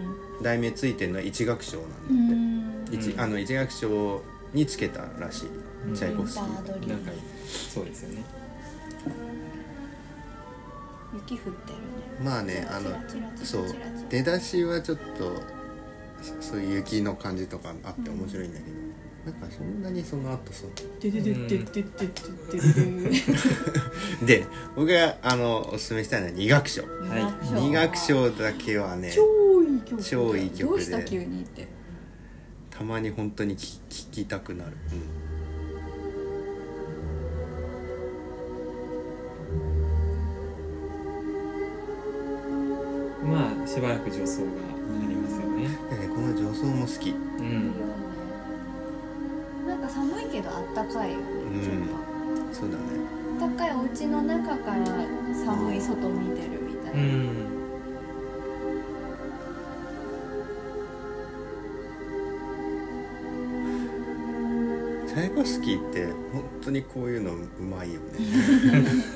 [0.40, 3.00] 題名ついてるのは1楽章うなんだって、ん。
[3.00, 4.22] 一あの1楽章
[4.52, 5.63] につけたらしい、うん
[5.94, 7.12] チャイコフスキーなんか
[7.46, 8.22] そうですよね。
[11.14, 11.84] 雪降ってるね。
[12.22, 12.90] まあねあの
[13.44, 13.66] そう
[14.08, 15.42] 出だしはちょっと
[16.40, 18.72] そういう雪の感じとかあって面白いんだけど、
[19.26, 20.70] うん、なんかそんなにその後そう。
[24.26, 26.82] で僕があのおすすめしたいのは二楽章、
[27.54, 28.30] 二楽章。
[28.30, 31.68] だけはね超いい曲で。
[32.70, 35.33] たまに本当に聴きたくなる、うん。
[43.34, 44.46] まあしばらく助走があ
[45.08, 45.64] りますよね。
[45.64, 45.68] う
[46.06, 47.10] ん、この女装も好き。
[47.10, 47.74] うん。
[49.66, 51.24] なんか寒いけどあったかいよね
[51.64, 51.76] ちょっ
[52.52, 52.82] そうだね。
[53.38, 54.84] とあったかいお家の中から
[55.34, 57.34] 寒い外見てるみたいうな、ん。
[65.08, 68.18] チャイコフスキーって本当にこういうのうまいよね。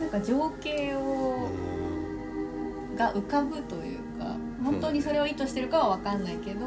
[0.00, 1.35] なんか情景を
[2.96, 6.66] が浮かぶというか本当にそれを意図してるかは分かんないけど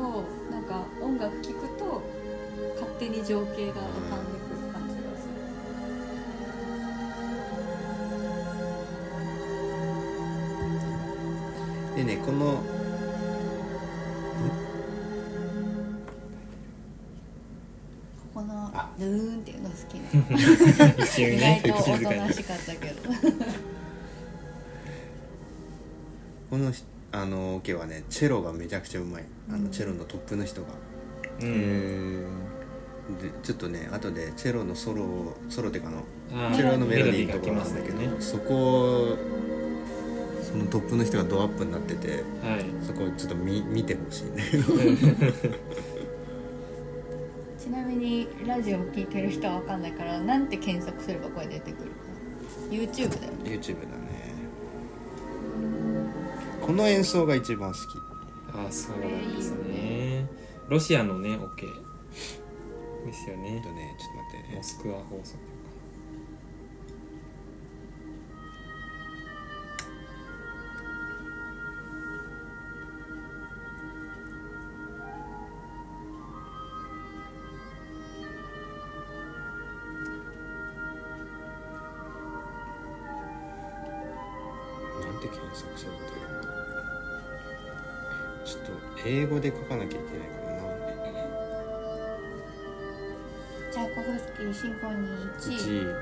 [0.51, 2.01] なんか音楽聴くと
[2.75, 5.27] 勝手に情景が浮かんでくる感じがす
[11.95, 11.95] る。
[11.97, 12.61] でねこの
[18.33, 18.89] ここのあ。
[18.99, 20.09] ルーンっていうの好きな。
[21.03, 23.28] 一瞬意ね外とおとなしかったけど
[26.49, 29.23] このしあのオケはねチェロがめちゃくちゃうまい。
[29.51, 29.63] あうん。
[29.65, 30.67] のチェロのトップの人が、
[31.41, 32.23] うん。
[33.19, 36.03] でちょっとね後でチェロのソロをソロっていうかあの
[36.47, 39.17] あーチェロのメロディーメのところなんだけど、メロディーが来ますそこ
[40.43, 42.07] そのトップの人がドアップになってて
[42.43, 42.65] はい。
[42.85, 44.43] そこをちょっと見見てほしいね。
[47.59, 51.97] ちなみにラジオを聴いてる人は分かんないからなんて検索すればこれ出てくるか。
[52.71, 53.37] YouTube だよね。
[53.45, 53.98] YouTube だね
[56.69, 57.81] この演奏が一番好き。
[58.53, 60.27] ああそうなんですね。
[60.67, 64.55] ロシアのねオケですよえねっとねちょっと待ってね。
[64.57, 65.35] モスクワ放送
[89.69, 90.61] かなきゃいけないからな。
[93.71, 95.93] チャイコフスキーシンフォニー1 1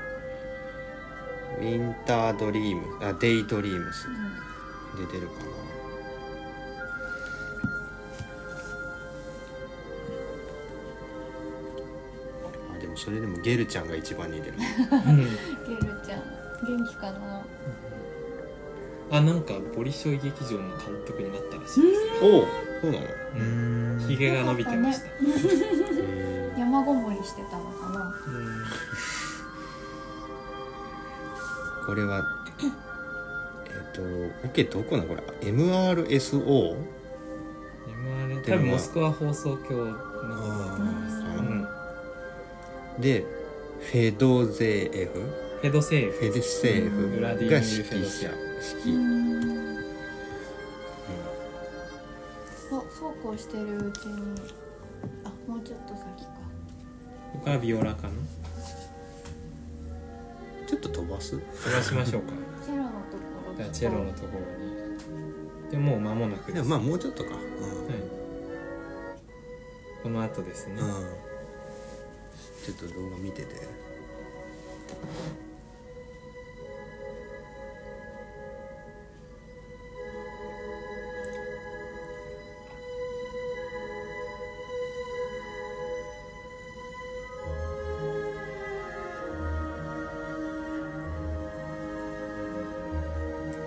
[1.58, 4.08] ウィンタードリームあデイドリームス。
[4.96, 5.40] 出るかな。
[12.74, 14.54] あでもそれでもゲルちゃんが一番に出る。
[14.56, 16.22] ゲルちゃん。
[16.66, 17.42] 元気かな。
[19.10, 23.04] あなんかボリショイ劇場の監督になったらしいですおおそうなの？
[23.36, 24.04] うん。
[24.08, 25.06] ひげが伸びてました。
[26.58, 28.00] 山ごもりしてたのかな。
[28.06, 28.64] うん。
[31.86, 32.22] これは
[32.60, 34.02] えっ、と
[34.46, 36.76] オケどこなのこれ？MRSO?
[37.86, 39.94] MR 多分モスクワ放送協の。
[39.94, 43.00] ことだと思いますうん。
[43.00, 43.24] で
[43.80, 45.20] フェドゼーエフ？
[45.60, 46.18] フェドセーフ。
[46.18, 48.30] フェデセーフが指フェド揮者。
[48.84, 49.17] 指揮、
[63.78, 65.70] チェロのところに。
[65.70, 67.30] でもう間もなくでもまあもうちょっとか。
[67.30, 67.40] はい、
[70.02, 70.92] この後ですね、うん、うん、
[72.64, 73.54] ちょっと動画見てて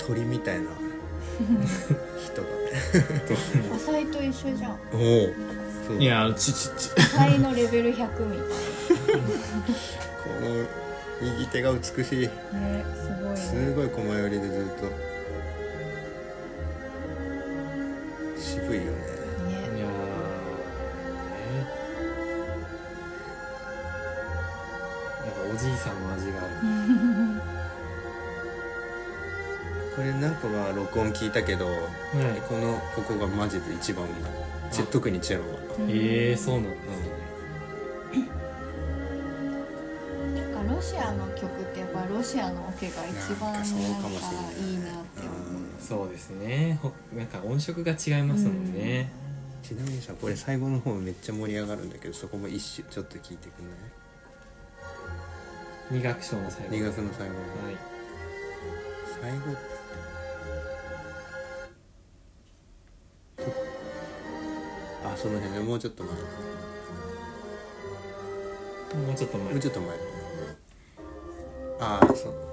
[0.06, 0.66] 鳥みたいな。
[2.24, 3.76] 人だね。
[3.76, 4.72] 浅井と一緒じゃん。
[4.94, 5.34] おお
[5.88, 6.02] そう。
[6.02, 6.92] いやちちち。
[6.98, 8.48] 浅井のレベル100みたい
[10.24, 10.66] この
[11.22, 12.30] 右手が美しい。
[12.54, 13.36] なねすごいね。
[13.38, 15.11] すごい駒寄りでずっと
[31.22, 31.78] 聞いたけど、はい
[32.50, 34.32] このここがマジで一番うまい
[34.92, 35.60] 特にチェロは。
[35.88, 38.26] ええー、そうなんですね、
[40.34, 43.76] なんかロシアの曲ってやっぱロシアのオケが一番なんかいい
[44.74, 45.80] いなって思う。
[45.80, 46.80] そうですね。
[46.82, 49.12] ほなんか音色が違いますもんね、
[49.62, 53.72] ちなみにさこれ最後の方めっちゃ盛り上がるんだけどそこも一首ちょっと聞いてくんな
[56.00, 56.02] い？
[56.02, 56.76] 二楽章の最後。
[56.76, 57.36] 二月の最後。
[57.36, 57.78] はい。
[59.22, 59.56] 最後
[65.22, 66.14] その辺ねもうちょっと前。
[69.06, 69.52] もうちょっと前。
[69.52, 69.90] もうちょっと前。
[71.80, 72.51] ああそう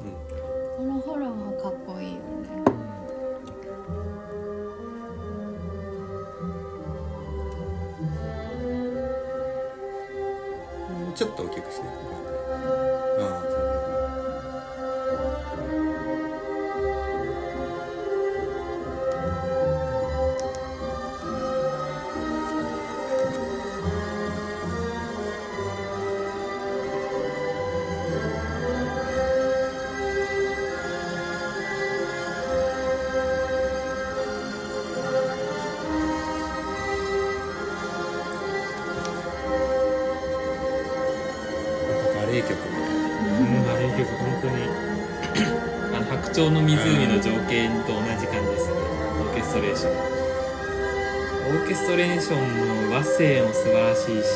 [51.68, 54.28] ーケストレーションも和声も素晴らしいし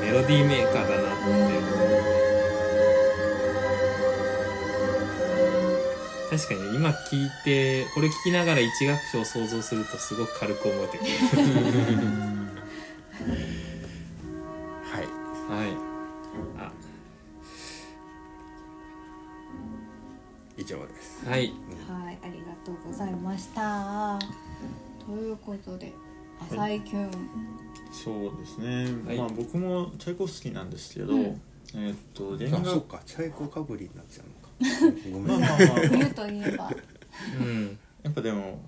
[0.00, 1.60] メロディーメーカーだなって思う。
[6.30, 11.10] 確かに今聞いてこれ聞きながら一楽章を想像するとすごく軽く思えてくる。
[28.04, 29.16] そうですね、はい。
[29.18, 31.22] まあ僕もチャイコフスキーなんですけど、うん。
[31.22, 33.00] えーっと弦あ楽そっか。
[33.04, 34.96] チャイコかぶりになっちゃうのか。
[35.12, 35.26] ごめん。
[35.26, 36.72] まあまあまあ冬といえば。
[37.38, 37.78] うん。
[38.02, 38.62] やっぱでも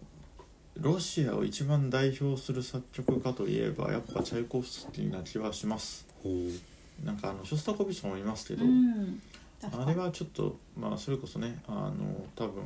[0.77, 6.07] ロシアを一番代表する作曲家といえばやっぱチャイコフスキーな気はします。
[6.23, 7.05] ほう。
[7.05, 9.21] なんかあのショスタコビッチもいますけど、うん。
[9.62, 12.62] あれはちょっとまあそれこそねあの多分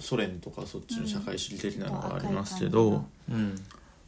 [0.00, 3.54] ソ連とかそっちの社会主義的なのがありますけど、うんうん。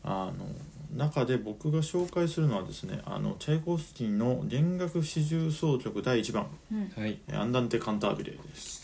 [0.02, 0.46] あの
[0.94, 6.46] 中で僕が紹介するのはですねあのチャイコフスキーの弦楽四重奏曲第1番。
[6.72, 6.92] うん。
[6.96, 8.82] はい「アンダンテ・カンタービレ」です。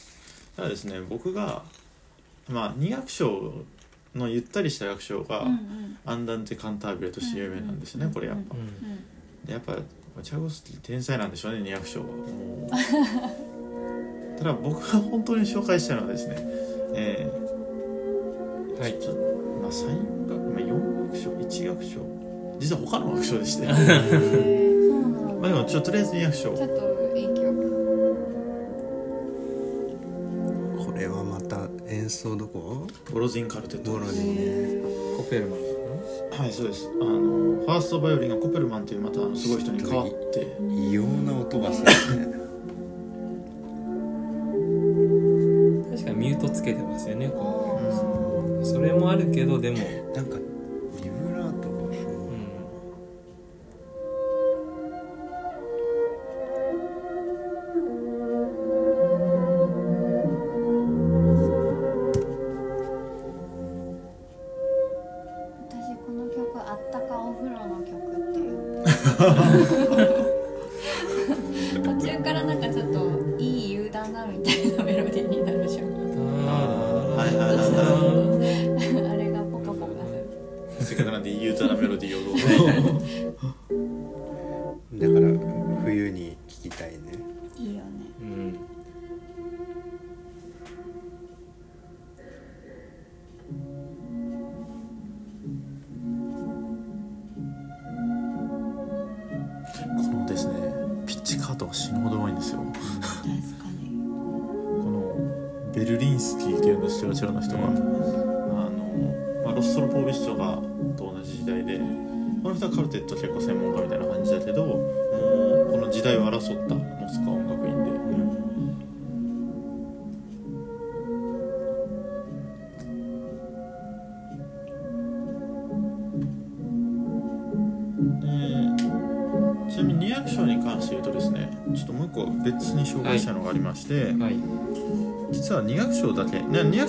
[0.56, 1.62] ただですね僕が
[2.48, 3.52] まあ2楽章
[4.14, 5.46] のゆったりした楽章が、
[6.04, 8.54] アンダンテ・カンタービレとして有名なんですね、うんこれやっぱ、
[9.46, 9.76] でやっぱ
[10.22, 12.00] チャイコフスキー天才なんでしょうね2楽章。
[12.00, 12.12] はも
[12.66, 16.36] うただ僕が本当に紹介したいのはですね
[16.94, 18.98] えーはい。
[19.00, 19.20] ちょっと
[19.62, 22.01] まあ3楽、まあ、4楽章1楽章
[22.59, 23.66] 実は他の楽章でして。
[23.66, 28.16] まあでもちょっととりあえず2楽章ちょっといい記憶
[30.87, 32.87] これはまた演奏どこ？
[33.12, 33.92] ゴロジンカルテット。
[33.92, 34.37] ゴロジン
[35.18, 35.61] コペルマン
[36.40, 36.88] はいそうです。
[37.01, 40.57] あのファーストバイオリンがコペルマンというまたあのすごい人に変わって。
[40.70, 41.87] 異様な音がする
[42.27, 42.33] ね。
[45.90, 49.77] 確かにミュートつけてますよねこあうそれもあるけどでも、
[50.14, 50.38] なんか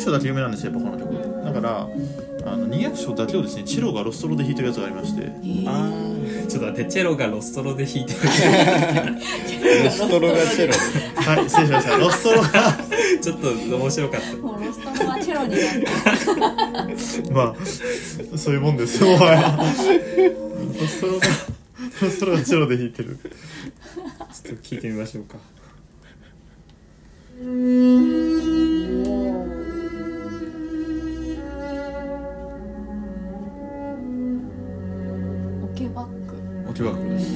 [0.05, 1.43] 章だけ有名なんですよやっぱこの曲。
[1.45, 1.87] だから
[2.45, 5.31] あの2楽章だけをですねチェロがロストロで弾いてるやつがありまして。
[5.67, 5.91] あ
[6.47, 8.19] ちょっと待ってチェロがロストロで弾いてる。
[8.21, 10.73] あロストロがチェロ。
[11.15, 11.97] はい失礼しました。
[11.97, 12.49] ロストロが
[13.21, 14.37] ちょっと面白かった。
[14.37, 15.57] もうロストロはチェロ白にな
[16.53, 16.93] っ
[17.27, 17.31] た。
[17.33, 17.55] ま
[18.33, 19.03] あそういうもんです。
[19.03, 19.59] よもはや。
[20.99, 21.25] そろが
[22.09, 23.17] そろが白で弾いてる。
[24.43, 25.37] ちょっと聞いてみましょうか
[36.73, 37.31] クオケバックです。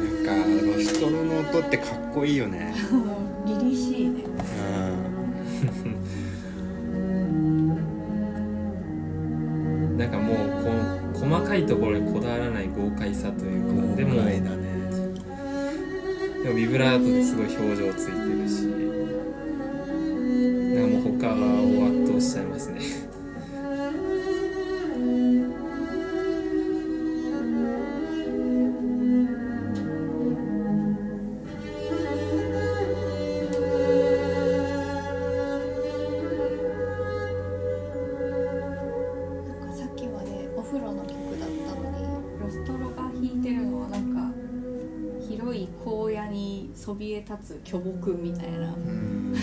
[0.00, 0.32] なんか
[0.66, 2.74] ロストロの音ってかっこいいよね。
[3.46, 4.24] 凛々しいね
[6.94, 6.98] う
[9.94, 9.96] ん。
[9.96, 10.70] なんかもうこ
[11.28, 13.96] の細かいところにこだわらない豪快さというか。
[13.96, 14.69] でも豪快だね
[16.42, 18.12] でもビブラートですごい表情ついて
[18.42, 18.64] るし。
[20.74, 22.99] なんかもう他を圧倒しちゃいますね。
[47.70, 48.74] 巨木みたいな。
[48.74, 49.34] うん。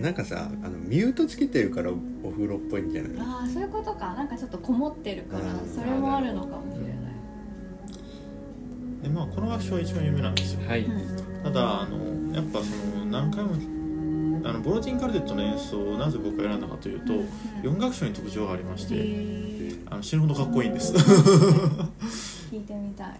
[0.00, 1.90] なんかさあのミュートつけてるから
[2.22, 3.12] お風呂っぽいんじゃない？
[3.18, 4.12] ああそういうことか。
[4.14, 5.68] なんかちょっとこもってるからうん。
[5.68, 6.96] それもあるのかもしれない。
[9.02, 10.68] でまあこの楽章は一番有名なんですよ。
[10.68, 11.42] はい、うん。
[11.42, 13.52] ただあのやっぱその何回も
[14.44, 17.12] あのボロティンカルテットの演奏をなぜ僕が選んだかというと
[17.62, 19.82] 4楽章に特徴がありましへてー。
[19.90, 20.92] あの死ぬほどかっこいいんです。
[22.52, 23.16] 弾いてみたい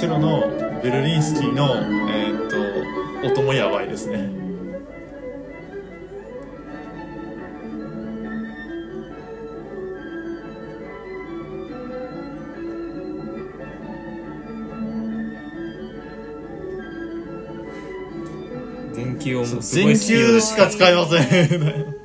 [0.00, 0.48] チェロの
[0.82, 1.76] ベルリンスキーの、
[2.10, 4.30] えーっと音もやばいですね。
[18.94, 21.99] 電球をもうすご全い好きよ球しか使いません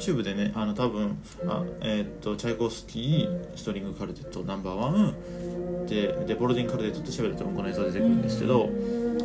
[0.00, 8.68] YouTube でねあの多分あえーっとチャイコフスキーストリングカルテットナンバーワンででボルディンカルテットって調べるとこの映像出てくるんですけど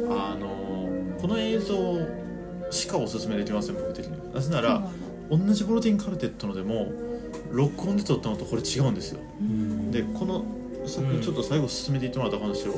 [0.10, 1.76] あのこの映像
[2.72, 4.34] しかおすすめできません僕的には。
[4.34, 4.90] なぜなら
[5.30, 6.92] 同じボルディンカルテットのでも
[7.52, 9.20] 録音で撮ったのとこれ違うんですよ。
[9.92, 10.46] でこの
[10.88, 11.22] さうん。
[11.22, 12.74] ちょっと最後進めていってもらった話を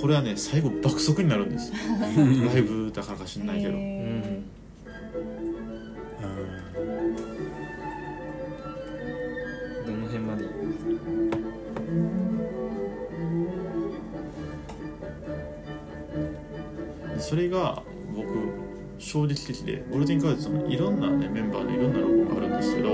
[0.00, 1.72] これはね最後爆速になるんです
[2.46, 3.74] ライブだからか知んないけど。
[3.74, 4.42] うへん。
[4.54, 4.55] ど
[17.26, 17.82] それが
[18.14, 18.28] 僕
[19.00, 22.90] 衝撃的でボルティンカーズのいろんな、ね、メンバーのいろんな録音があるんですけど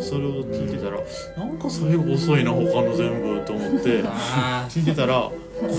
[0.00, 1.00] それを聞いてたら
[1.36, 5.32] なんか最後遅いな他の全部と思って あ聞いてたらこ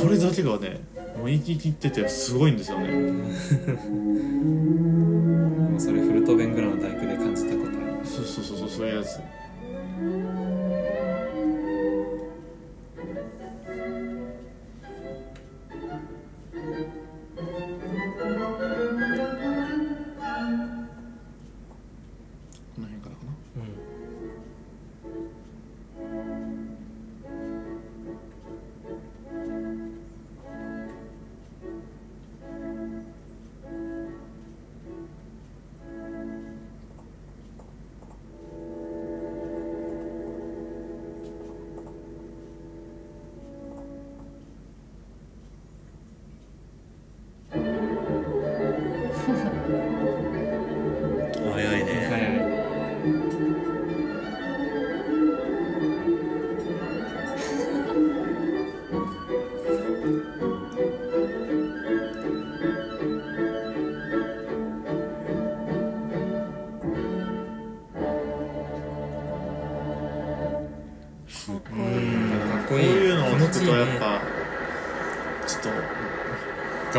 [0.10, 0.82] れだけがね
[1.18, 2.90] もう生き切っててすごいんですよね。
[2.90, 2.92] あ
[5.72, 9.22] もうそれフルトベングラの大工で感じたことありますそうそうそうそうそういうやつ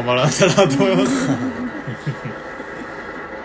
[0.06, 1.28] 頑張らなきゃなと思います。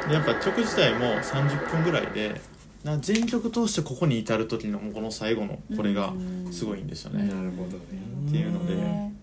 [0.14, 2.39] やっぱ曲自体も30分ぐらいで
[2.84, 6.14] な全曲通してここに至る時のこの最後のこれが
[6.51, 7.84] すごいんですよね、なるほどね。
[8.28, 9.14] っていうのでね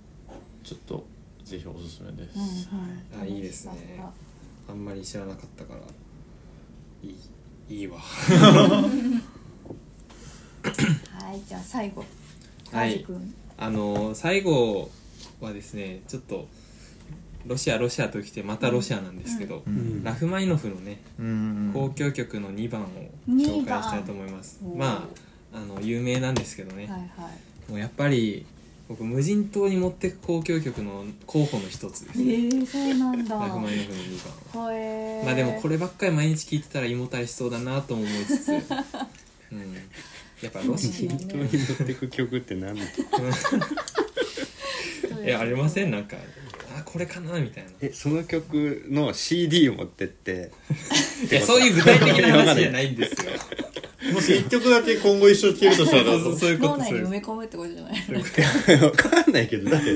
[0.64, 1.06] ちょっと
[1.44, 4.02] ぜひおすすめです、うんうんあいいですね。
[4.68, 5.80] あんまり知らなかったから。
[7.04, 7.10] い
[7.72, 7.98] いいいわ。
[8.00, 8.90] は
[11.32, 12.04] いじゃあ最後。
[12.72, 13.06] はい。
[13.56, 14.90] あの最後
[15.40, 16.48] はですねちょっと
[17.46, 20.02] ロシアロシアときてまたロシアなんですけど、うん。
[20.04, 21.72] ラフマニノフのねうん。
[21.74, 22.86] 交響曲の2番を
[23.28, 24.60] 紹介したいと思います。
[24.76, 25.08] ま
[25.52, 27.70] ああの有名なんですけどね、はいはい。
[27.70, 28.44] もうやっぱり
[28.88, 33.34] 僕無人島に持ってく交響曲の候補の一つですえねー、そうなんだ。
[33.36, 34.74] ラフマニノフの2番は。
[34.74, 35.24] へー。
[35.24, 42.82] まあでもこればっかり毎日聴いてたら胃もたれしそうだなとも思いつつ、 うん、やっぱロシそうだね本当に乗ってく曲って何だ
[45.24, 45.90] えありません？
[45.90, 46.20] なんかあ
[46.90, 47.70] これかなみたいな。
[47.82, 50.50] えその曲の CD を持ってって。
[51.30, 53.32] いやそういう具体的な話じゃないんですよ。
[54.14, 59.90] もし1曲だけ今後一生聴けるとしたらそうそうそういうこ脳内に埋とそういうめ込むってことじゃないわかんないけどだって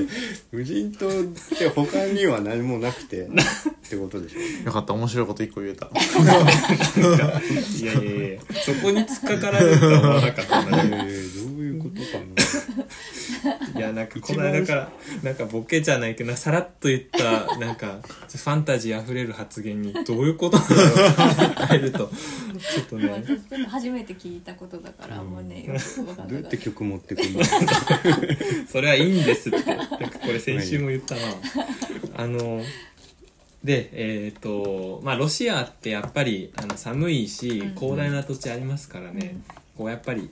[0.51, 1.11] 無人島っ
[1.57, 3.21] て他には何もなくて。
[3.23, 4.39] ってことでしょ。
[4.65, 5.87] よかった面白いこと1個言えた。
[5.93, 10.95] いやいやいやそこに突っかかられるとは思わなかったんだけど。
[10.95, 12.62] えー、どういうことかな
[13.75, 14.91] いやなんかこの間から
[15.23, 22.09] なんかボケじゃないけどさらっと言ったなんかファンタジーあふれる発言にどういうことなの入ると
[22.73, 23.07] ちょっとね。
[23.07, 27.43] まあ私でも初めて聞いたことだからあんまねよく分かんどうやって曲持ってくるの？
[28.69, 29.75] それはいいんですって。
[29.75, 31.21] なんかこれ先週も言ったな。
[32.15, 32.61] あの
[33.63, 39.37] でえっ、とまあロシアってやっぱりあの寒いしうん広大な土地ありますからね、
[39.77, 40.29] こうやっぱり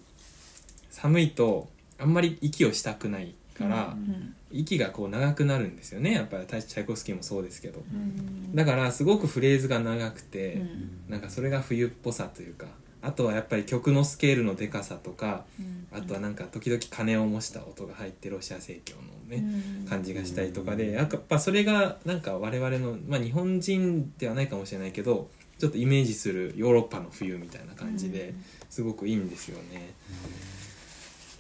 [0.90, 1.70] 寒いと
[2.02, 6.12] あんまり息をしたくないから、うん息がこう長くなるんですよね。
[6.12, 7.80] やっぱりチャイコフスキーもそうですけど。
[7.80, 10.90] うんだからすごくフレーズが長くて、うん。
[11.08, 12.68] なんかそれが冬っぽさというか
[13.02, 15.88] あとはやっぱり曲のスケールのでかさとかうん。
[15.98, 19.38] あとはなんか時々鐘を模した音が入ってロシア正教のね、
[19.82, 19.88] うん。
[19.88, 25.30] 感じがしたりとかでやっぱそれがなんか我々の、まあ、日本人ではないかもしれないけど
[25.60, 28.44] ちょっとイメージするヨーロッパの冬みたいな感じでうん。
[28.70, 29.94] すごくいいんですよね。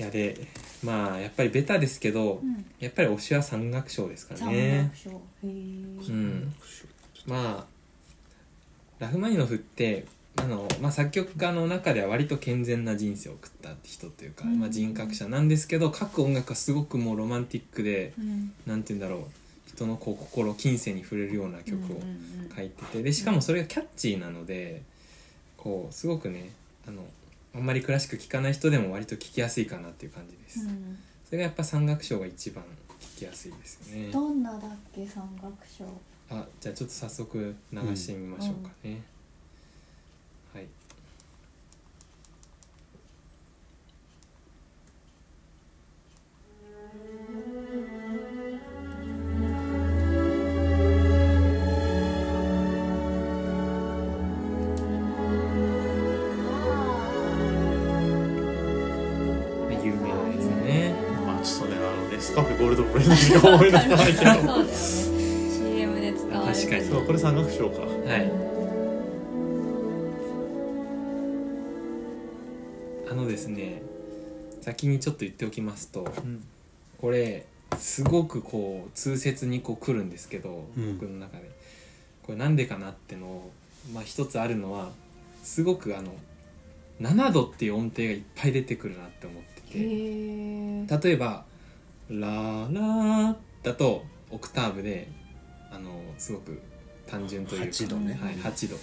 [0.01, 0.47] いやで
[0.83, 2.65] まあやっぱりベタですけど、うん。
[2.79, 4.91] やっぱり推しは山岳賞ですか山ね。
[5.03, 6.09] へー。
[6.09, 6.53] うん、
[7.27, 7.65] まあ
[8.97, 14.59] ラフマニノフってあの、まあ、作曲家の中では割と健全な人生を送ったって人というか、うん。
[14.59, 18.53] まあ、人格者なんですけど書く音楽はすごくもうロマンティックでうん。
[18.65, 19.31] なんて言うんだろう。
[19.67, 22.01] 人のこう心近世に触れるような曲を
[22.55, 23.03] 書いてて。
[23.03, 24.81] でしかもそれがキャッチーなので
[25.57, 26.49] こうすごくね
[26.87, 27.03] あの
[27.53, 30.97] あんまりクラシック聴かない人でも割と聴きやすいかなっていう感じです、うん。
[31.25, 34.11] それがやっぱ山岳賞が一番聴きやすいですよね。
[34.11, 35.85] どんなだっけ山岳賞。
[36.29, 39.01] あじゃあちょっと早速流してみましょうかね、
[40.53, 40.67] はい。
[46.93, 47.50] 有
[63.33, 64.63] ルドプレイのしか思い出さないけそうだよど。
[64.63, 66.55] ね CM で使われる。
[66.55, 67.81] 確かにそうこれ山岳賞か。
[67.81, 68.31] はい。
[73.09, 73.81] あのですね
[74.61, 76.43] 先にちょっと言っておきますとうん。
[76.99, 77.45] これ
[77.77, 80.97] すごくこう通説にこう来るんですけど、うん。
[80.99, 81.49] 僕の中で。
[82.23, 83.51] これなんでかなってのを
[83.93, 84.91] まあ一つあるのは
[85.43, 86.13] すごくあの
[87.01, 89.79] 7度っていう音程がいっぱい出てくるなって思ってて。
[91.09, 91.45] 例えば
[92.19, 95.07] 「ララ」だとオクターブで
[95.71, 96.61] あのすごく
[97.07, 97.65] 単純というか。
[97.67, 98.19] 8度ね。
[98.21, 98.75] はい、8度。
[98.75, 98.81] うん。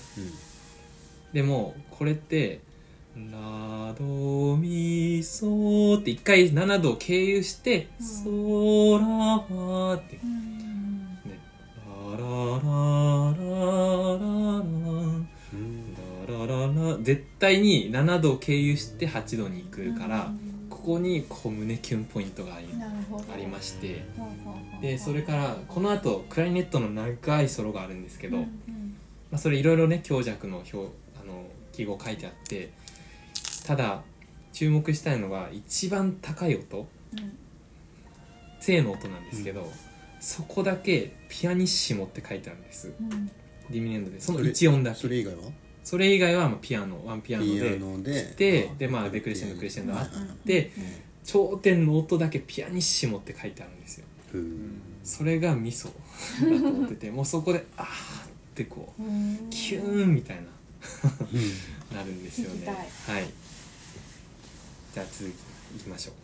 [1.32, 2.60] でもこれって
[3.14, 10.18] 「ラドミソ」って一回7度を経由して「うんソラファ」って。
[10.22, 11.08] うん。
[11.24, 11.38] ね
[11.84, 12.68] 「ラララ
[13.36, 14.28] ラララ
[14.60, 15.28] うん
[16.26, 20.32] ララララ」絶対に7度を経由して8度に行くから
[20.70, 22.87] ここにこう胸キュンポイントがありなるほど
[23.32, 24.04] ありまして。
[24.80, 28.42] でそれからこの後クラリネットの長いソロがあるんですけど、うん
[29.30, 30.78] まあ、それいろいろね強弱の表あ
[31.26, 32.72] の記号書いてあって
[33.66, 34.02] ただ
[34.52, 36.88] 注目したいのが一番高い音。
[37.12, 37.38] うん。
[38.60, 39.70] 正の音なんですけど、
[40.20, 42.92] そこだけピアニッシモって書いてあるんです。
[43.00, 43.26] うん。
[43.28, 44.20] ディミネンドで。
[44.20, 44.96] そのそれ1音だけ。
[44.98, 45.42] それ以外は？
[45.84, 48.34] それ以外はまあピアノワンピアノピでアノで。
[48.36, 50.72] ででまあデクレッシェンドクレッシェンドあってうんで
[51.28, 54.06] 頂点の音だけピアニッシモって書いてあるんですよ。
[54.32, 55.90] うんそれがミソ。
[56.40, 57.88] だと思っててもうそこであーっ
[58.54, 59.02] てこう
[59.50, 60.42] キューンみたいな。
[61.98, 62.66] なるんですよね。
[62.66, 62.74] は
[63.20, 63.26] い。
[64.94, 65.34] じゃあ続き
[65.76, 66.14] いきましょう。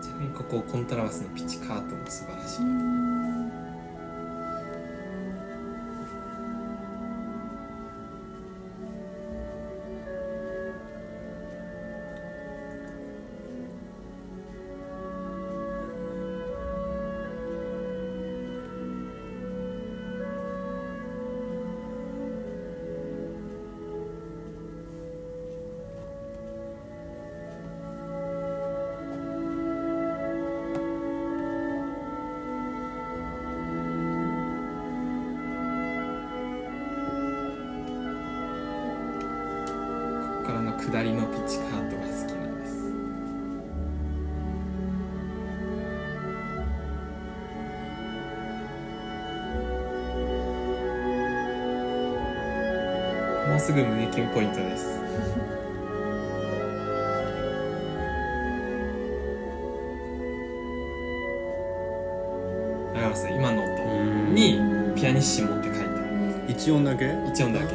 [0.00, 2.99] ちなみにここコントラバスのピチカートも素晴らしい
[63.70, 64.60] ます今の音に
[64.94, 66.44] ピアニッシモって書いてある。
[66.48, 67.04] 一音だけ？
[67.32, 67.66] 一音だけ。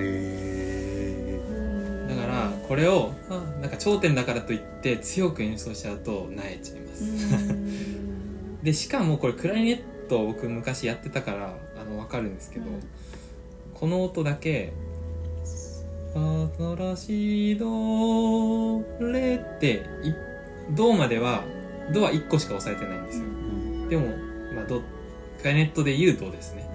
[0.00, 1.40] へ
[2.08, 7.04] だからこれをあなんか頂点だからといって強く演奏しちゃうと萎えちゃいます。
[8.62, 12.80] でしかもこれクラリネットを僕昔やってたからあの分かるんですけど、うん
[13.74, 14.72] この音だけ
[16.12, 20.10] 「新しいドレ」ってい
[20.70, 21.44] ドまでは
[21.92, 23.26] ドは1個しか押さえてないんですよ。
[23.88, 24.06] でも、
[24.54, 24.84] まあ、ドク
[25.44, 26.68] ラリネットで言うドですね。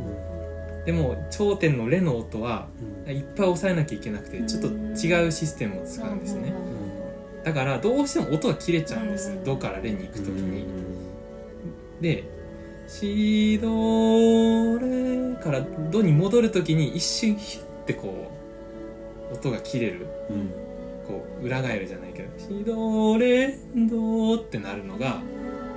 [0.85, 2.67] でも頂点のレの音は
[3.07, 6.53] いっぱい押さえなきゃいけなくてちょっと違うシステムを使うんですね。
[7.43, 9.43] だからどうしても音が切れちゃうんですうん。
[9.43, 10.65] ドからレに行くときに
[12.01, 12.23] で
[12.87, 18.31] シドレからドに戻るときに一瞬ヒュッてこ
[19.31, 20.07] う音が切れる
[21.07, 25.21] こう裏返るじゃないけどシドレドってなるのが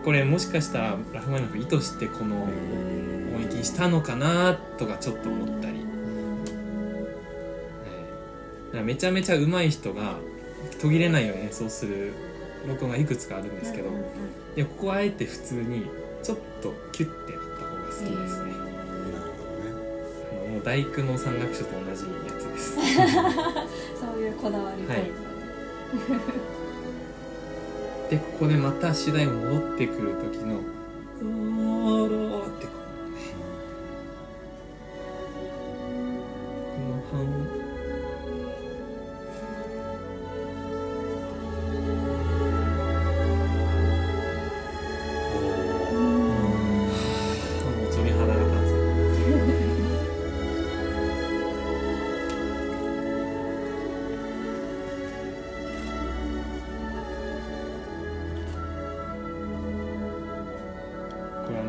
[0.04, 5.78] これもしかしたらラフマニノフ意図してこの音域にしたのかなとかちょっと思ったり、
[7.86, 10.16] えーだからめちゃめちゃ上手い人が
[10.80, 12.12] 途切れないように演奏する
[12.66, 13.90] 録音がいくつかあるんですけど、
[14.54, 15.86] でここはあえて普通に
[16.22, 18.52] ちょっとキュッてなった方が好きですね、
[20.56, 21.96] もう大工の山岳書と同じや
[22.40, 22.76] つです。
[22.80, 25.28] そういうこだわりポイント。
[28.08, 30.60] でここでまた主題が戻ってくる時の
[31.20, 31.26] 「ド
[32.08, 32.72] ロー」ってこ
[36.88, 37.45] の半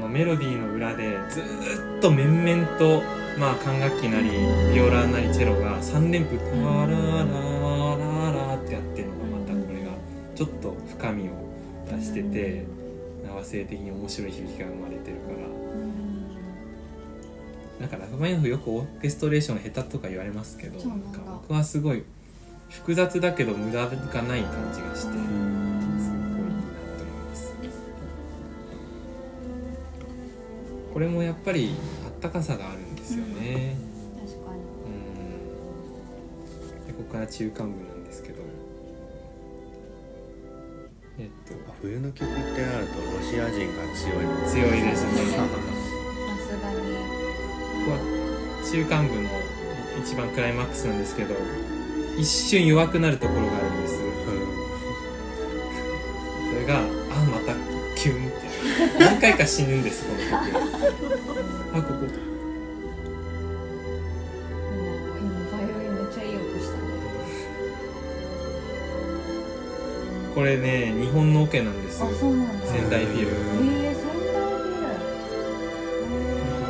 [0.07, 3.03] のメロディーの裏でずーっと面々と
[3.37, 4.29] まあ管楽器なり
[4.73, 6.95] ビオラなりチェロが3連符「タララ
[7.97, 9.91] ララ」ってやってるのがまたこれが
[10.33, 11.31] ちょっと深みを
[11.91, 12.65] 出してて
[13.27, 15.47] 和声的に面白い響きが生まれてるから。
[17.79, 22.03] なんかラフマニノフよくオーケストレーション下手とか言われますけど僕はすごい
[22.71, 25.66] 複雑だけど無駄がない感じがして
[30.97, 31.75] これもやっぱり
[32.07, 33.75] あったかさがあるんですよね。
[34.15, 34.61] 確かに。
[34.87, 34.89] う
[36.81, 36.87] ん。
[36.87, 38.41] でここから中間部なんですけど。
[41.19, 41.53] えっと。
[41.83, 44.49] 冬の曲ってなるとロシア人が強いの？
[44.49, 45.11] 強いですね。
[45.37, 46.77] さすがに。
[47.85, 47.99] ここは
[48.67, 49.29] 中間部の
[50.01, 51.35] 一番クライマックスなんですけど
[52.17, 53.99] 一瞬弱くなるところがあるんです。
[56.49, 56.96] それが
[59.31, 60.31] 回か死ぬんですこの曲
[61.75, 62.09] あここもう。
[65.19, 66.79] 今バイオリンめっちゃいい音したね
[70.33, 72.67] これね日本のオケなんですあそうなんだ。
[72.67, 73.27] 仙台フィル。
[73.27, 74.63] えー、仙台フ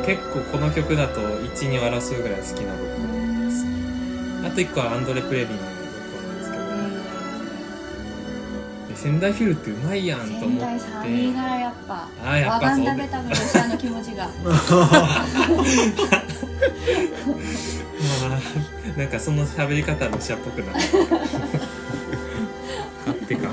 [0.00, 0.06] ル。
[0.06, 3.66] 結構この曲だと12を争うぐらい好きな録音です
[4.46, 5.68] あと1個はアンドレ・プレビンの録
[6.16, 6.64] 音なんですけど。
[8.88, 10.86] で仙台フィルってうまいやんと思仙台って。
[10.88, 11.57] サビがやっぱ
[12.28, 14.26] あーやっワぱそうだガンダで多分ロシアの気持ちが。
[14.26, 14.32] ま
[18.20, 18.40] あ
[18.98, 20.78] なんかその喋り方ロシアっぽくなる。
[23.06, 23.48] 勝手か。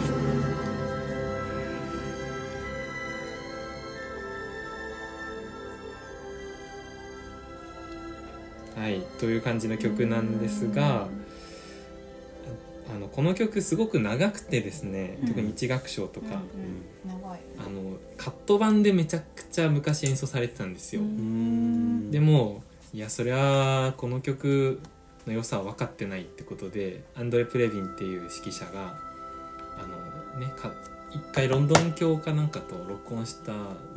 [8.75, 11.07] はいという感じの曲なんですが
[12.93, 16.27] あのこの曲すごく長くてですね特に一楽章とか、
[17.05, 17.21] うんうん。
[17.21, 17.39] 長い。
[17.57, 17.81] あの
[18.25, 22.09] カット版でめちゃくちゃ昔演奏されてたんですよ、うん。
[22.09, 24.81] でもいやそりゃこの曲
[25.27, 28.95] の良さは分かってないってことでアンドレ・プレビンっていう指揮者が
[29.77, 29.85] あ
[30.39, 30.71] のねか
[31.11, 33.53] 一回ロンドン教かなんかと録音した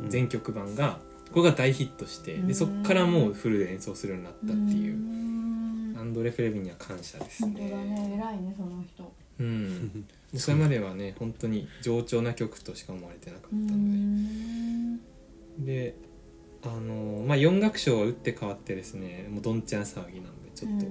[0.07, 0.99] 全曲版が、
[1.29, 5.97] ここが大ヒットしてでそっからもうフルで演奏するようになったっていう、ん。
[5.97, 7.53] アンドレ・プレビンには感謝ですね。
[7.53, 9.11] ね偉いねその人。
[9.39, 10.05] うん
[10.35, 14.99] それまではね本当に上調な曲としか思われてなかったうので、ん。
[15.65, 15.95] で
[16.63, 20.85] あのまあ4楽章は打って変わってですねもうどんちゃん騒ぎなんでちょっと、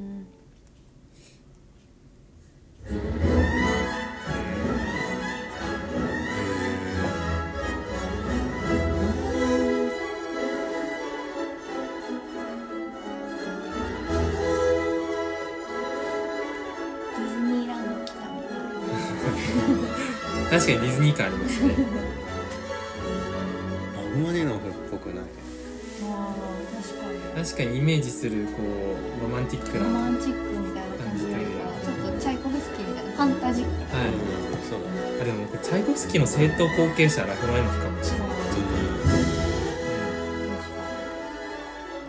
[20.59, 21.75] 確かにディズニー感ありますね。
[23.97, 24.59] あんまりのっ
[24.91, 25.25] ぽくない。
[26.03, 27.07] あー確か
[27.39, 27.45] に。
[27.45, 33.87] 確かにイメージするこうロマンティックなはロマンチックみたいな感じというかちょっとチャイコフスキーみたいなファンタジックい。
[34.69, 38.29] そうだねあでも僕チャイコフスキーの正統後継者ラフマニノフかもしれない。
[38.29, 38.75] ちょっと、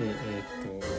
[0.04, 0.44] でえーっ
[0.82, 0.90] と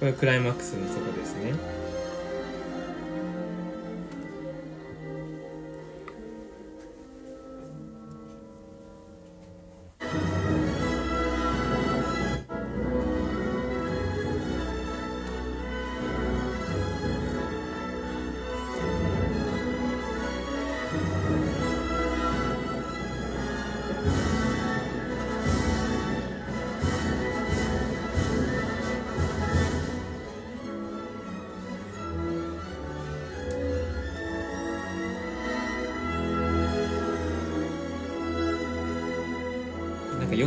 [0.00, 1.54] これクライマックスのそこですね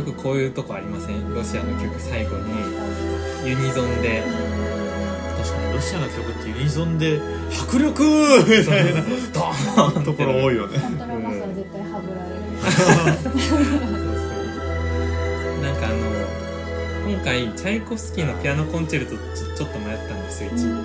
[0.04, 1.32] よくこういうとこありません？
[1.34, 4.22] ロシアの曲最後にユニゾンで。
[5.38, 7.20] 確かにロシアの曲ってユニゾンで
[7.68, 8.02] 迫力
[8.48, 9.00] みたいな。
[9.32, 10.78] ドーンところ多いよね。
[10.80, 14.30] コントラバスは絶対ハブられるそうそ
[15.58, 15.96] うなんかあの
[17.12, 20.84] 今回チャイコフスキーのピアノコンチェルトちょちょっと迷ったんですよ1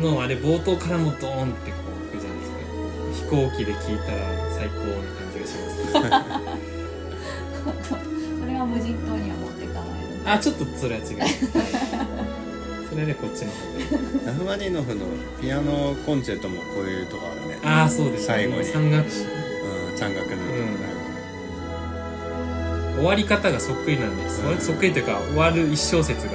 [0.00, 0.06] と。
[0.16, 1.76] のあれ冒頭からもドーンってこ
[2.08, 3.30] う来るじゃないですか。
[3.36, 4.84] 飛行機で聴いたら最高な
[5.16, 6.45] 感じがします
[8.76, 9.88] 無人島には持っていかない
[10.24, 11.06] のあちょっとそれは違う。
[12.88, 13.56] それでこっちの方。
[14.24, 15.06] がラフマニノフの
[15.40, 17.58] ピアノコンチェルトもこういうとこあるね。
[17.64, 18.64] ああそうです最後に。
[18.64, 19.20] 三楽章。
[19.22, 20.42] うん山岳の、
[22.96, 24.58] 終わり方がそっくりなんです、うん。
[24.58, 26.32] そっくりというか終わる一小節が。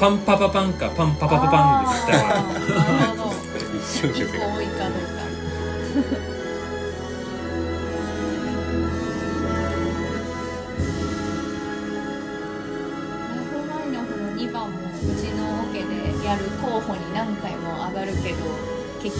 [0.00, 2.34] パンパパパンかパンパパパパンで絶対終わ
[3.14, 3.22] る
[3.78, 6.31] 一生一懸命個多いかどうか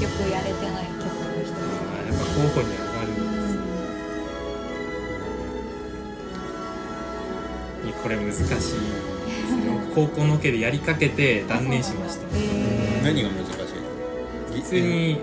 [0.02, 3.20] 局やれてない曲の一つやっぱ候補に上がるんで
[7.82, 8.80] すいやこれ難しいですね
[9.94, 12.26] 高校のオケでやりかけて断念しました。
[12.34, 14.62] えー、何が難しい？
[14.62, 15.20] 普通に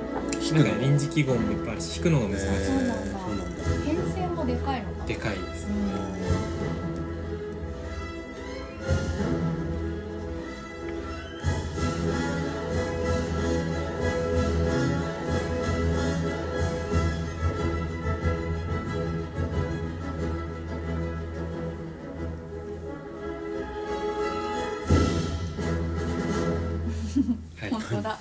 [0.54, 1.74] なんか臨時記号もいっぱい。
[1.74, 2.94] あるし弾くのが難しい、そうなんだ。
[2.96, 3.00] そ
[3.32, 5.06] うなんだ編成もでかいのかな。
[5.06, 5.66] でかいです。
[5.66, 5.89] はい本
[27.90, 28.18] 当だ。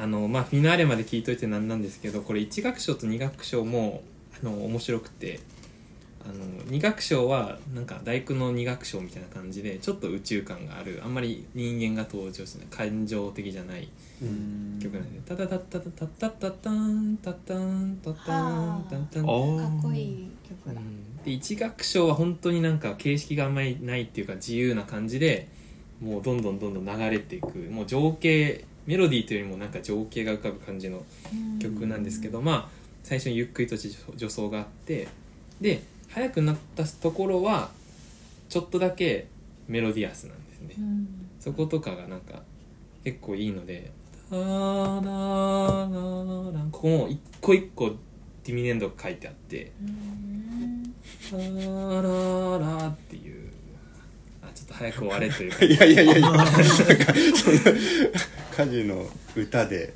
[0.00, 4.02] あのまあフィナーレまで聞いといてなんなんですけどこれ1楽章と2楽章も
[4.40, 5.40] あの面白くて
[6.24, 11.00] あの2楽章はなんか大工の2楽章みたいな感じでちょっと宇宙感がある。
[11.04, 12.66] あんまり人間が登場しない。
[12.70, 13.88] 感情的じゃない
[14.80, 20.80] 曲なんで「タタタタタタタタタンタタンタタンタンタン」かあっこいい曲だ。
[20.80, 25.48] うんで1楽章は本当になんか形式があんまりないっていうか自由な感じで
[26.00, 27.58] もうどんどんどんどん流れていく。
[27.70, 31.04] もう情景メロディーというよりもなんか情景が浮かぶ感じの
[31.60, 32.68] 曲なんですけど、まあ
[33.02, 35.08] 最初にゆっくりと助助走があって
[35.60, 37.70] で速くなったところは
[38.48, 39.28] ちょっとだけ
[39.66, 41.08] メロディアスなんですね、うん。
[41.38, 42.42] そことかがなんか
[43.04, 43.90] 結構いいので
[44.30, 44.56] 「タラララ
[46.52, 47.94] ラン」ここも一個一個
[48.48, 50.94] ディミネンドが書いてあってうん
[51.30, 51.50] 「タララ
[52.80, 53.34] ラ」っていう。
[54.42, 55.62] あちょっと早く終われというか。
[55.66, 56.30] いやいやいやいや。
[56.30, 56.88] なんかその
[58.66, 59.92] 家事の歌で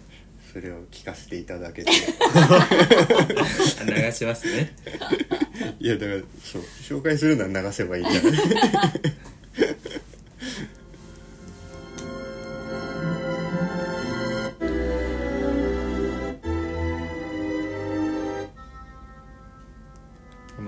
[0.53, 1.91] それを聞かせていただけて。
[1.91, 1.97] 流
[4.13, 4.77] しますね。
[5.81, 8.29] いやだからそう紹介するなら流せばいいじゃな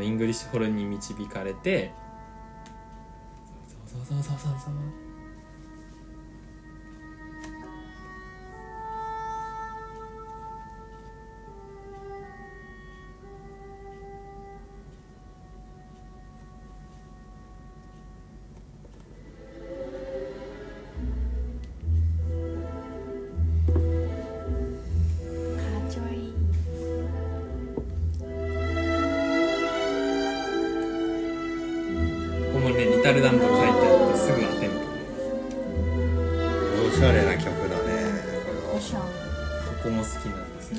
[0.04, 1.92] イングリッシュホルンに導かれて
[3.86, 5.03] そうそうそうそうそうそう。
[33.04, 33.70] タルダント書いてあ
[34.08, 34.76] ってすぐアテンポ
[36.88, 37.92] おしゃれな曲だね
[38.70, 39.04] こおしゃこ
[39.82, 40.78] こも好きなんですよ。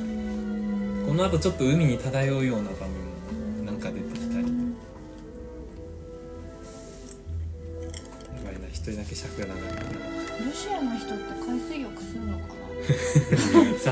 [1.05, 3.04] この後ちょっと海に漂うような場面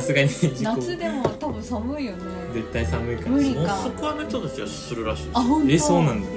[0.03, 0.29] すがに
[0.61, 2.19] 夏でも多分寒いよね。
[2.53, 3.31] 絶対寒いから。
[3.31, 3.61] 無理か。
[3.61, 5.71] モスクワの人たちはするらしいですあ本当？
[5.71, 6.27] えそうなんだ。
[6.33, 6.35] え。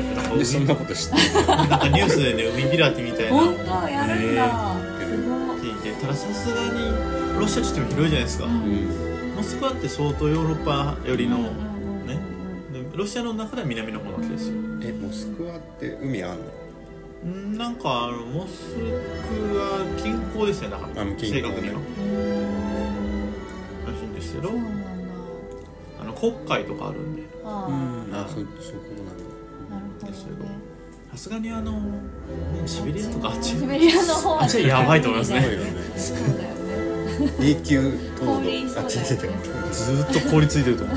[0.00, 3.30] ーなんかそんなこと知ってるなんかニュースでね海開きみたいな。
[3.32, 3.88] のを本当？
[3.90, 9.34] やるんだすごい聞いてたださすがにロシア地っても広いじゃないですか、うん。
[9.36, 11.50] モスクワって相当ヨーロッパ寄りの、ね。
[12.72, 14.54] でロシアの中では南の方なわけですよ。
[14.82, 16.44] えモスクワって海あんの？
[17.22, 18.80] んなんかあのモスク
[19.54, 21.02] ワ近郊ですねだから。
[21.02, 21.74] あ近郊正確には
[24.30, 24.50] ですけど
[26.00, 27.22] あの黒海とかあるんで。
[27.44, 27.68] あ
[28.12, 28.46] あそそこ
[29.70, 30.44] あなるほどですけど。
[30.44, 30.50] ね
[31.10, 31.90] さすがにあの、ね、
[32.66, 33.56] シベリアとかあっち。
[33.56, 35.32] シベリアの方はあっちはやばいと思います。
[35.34, 35.40] ね。
[35.96, 36.60] そうだよね。
[37.40, 40.96] 永久凍土あ違う違う違うずーっと凍りついてると思う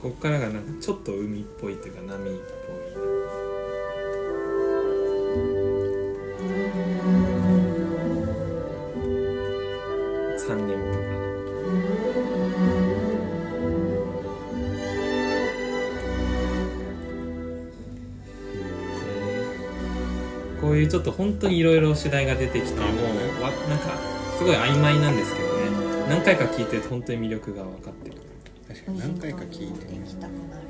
[0.00, 2.91] ここからがなんかちょっと海っぽいというか波っぽい
[20.92, 23.96] ちょっと本当にいろいろ主題が出てきてもうわなんか
[24.36, 25.54] すごい曖昧なんですけどね。
[26.06, 28.22] 何回か聞いてると本当に魅力が分かってくる。
[28.68, 30.60] 確かに何回か聞いて行きたくな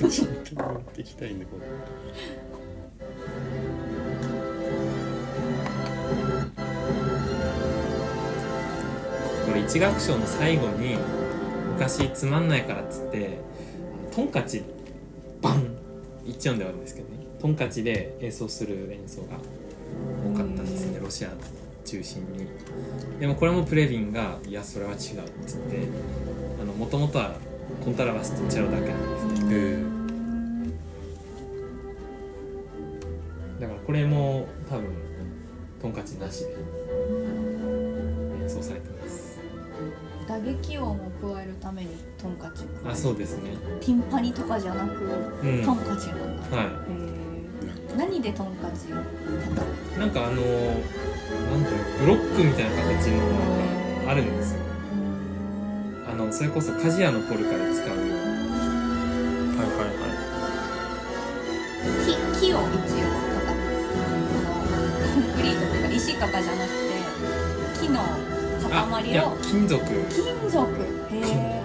[0.00, 1.40] るちょっと持ってきたいん。
[1.40, 1.58] だ こ
[9.46, 10.96] これ一楽章の最後に
[11.74, 13.40] 昔つまんないからっつって
[14.10, 14.62] トンカチ
[15.42, 15.79] バン
[16.30, 17.16] 一音ではあるんですけどね。
[17.40, 19.38] トンカチで演奏する演奏が
[20.32, 21.00] 多かったんですね。
[21.02, 21.30] ロシア
[21.84, 22.46] 中心に。
[23.18, 24.98] でもこれもプレビンが「いやそれは違う」っ
[25.46, 25.78] つって
[26.78, 27.34] もともとは
[27.84, 29.54] コントラバスとチェロだけなんですね。
[29.54, 29.78] へ
[33.60, 34.39] だからこれも
[42.90, 43.50] あそうですね。
[43.80, 45.06] ティンパニとかじゃなく、う
[45.46, 45.64] ん。
[45.64, 46.56] トンカチなんだ。
[46.56, 47.96] はへー。
[47.96, 48.96] 何でトンカチを？
[48.96, 53.24] 叩くいなんかあのなんていうのブロックみたいな形のな
[54.02, 54.60] んかあるんですよ。
[56.10, 57.88] あのそれこそ鍛冶屋のポルカで使う。
[57.88, 58.14] ような
[59.56, 60.10] はいはいはい。
[62.04, 63.06] 木木を一応
[63.38, 63.62] 叩く
[65.06, 69.80] そのコンクリートというか石とかじゃなくて木のあいや塊を金属。
[69.84, 70.58] 金属。
[71.10, 71.59] へえ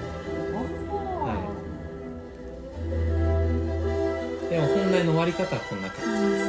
[5.06, 6.46] の割り方はこんな感じです。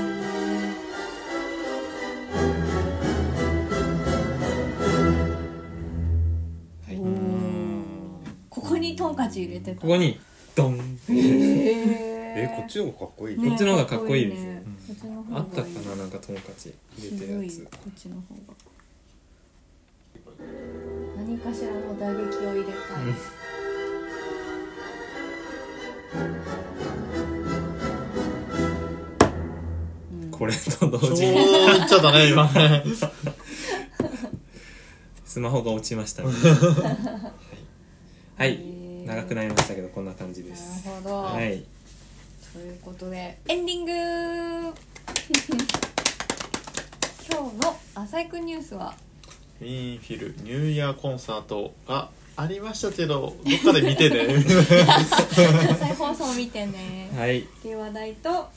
[6.86, 6.96] はい。
[8.50, 9.80] ここにトンカチ入れてた。
[9.80, 10.18] ここに
[10.54, 10.98] ドン。
[11.08, 11.12] へ
[12.38, 14.46] えこっちの方がかっこいいこっちの方がかっこいいです。
[15.32, 15.96] あったかな？
[15.96, 17.62] なんかトンカチ入れてるやつ。
[17.62, 18.54] こっちの方が。
[21.16, 23.14] 何かかしらの打撃を入れたい、うん
[30.36, 31.32] これと同時に。
[31.34, 32.82] 言っちゃったね今ね。
[35.24, 36.22] スマホが落ちました。
[36.22, 36.28] ね
[38.36, 38.58] はい、
[39.04, 40.86] 長くなりましたけどこんな感じです。
[40.86, 41.64] なるほど、はい。
[42.52, 43.92] ということでエンディング。
[47.28, 48.94] 今日の浅井くんニュースは？
[49.60, 54.42] ミーンフィルニューイヤーコンサートがありましたけどどっかで見てね。
[55.78, 57.10] 再放送見てね。
[57.16, 57.40] はい。
[57.40, 58.48] っていう話題と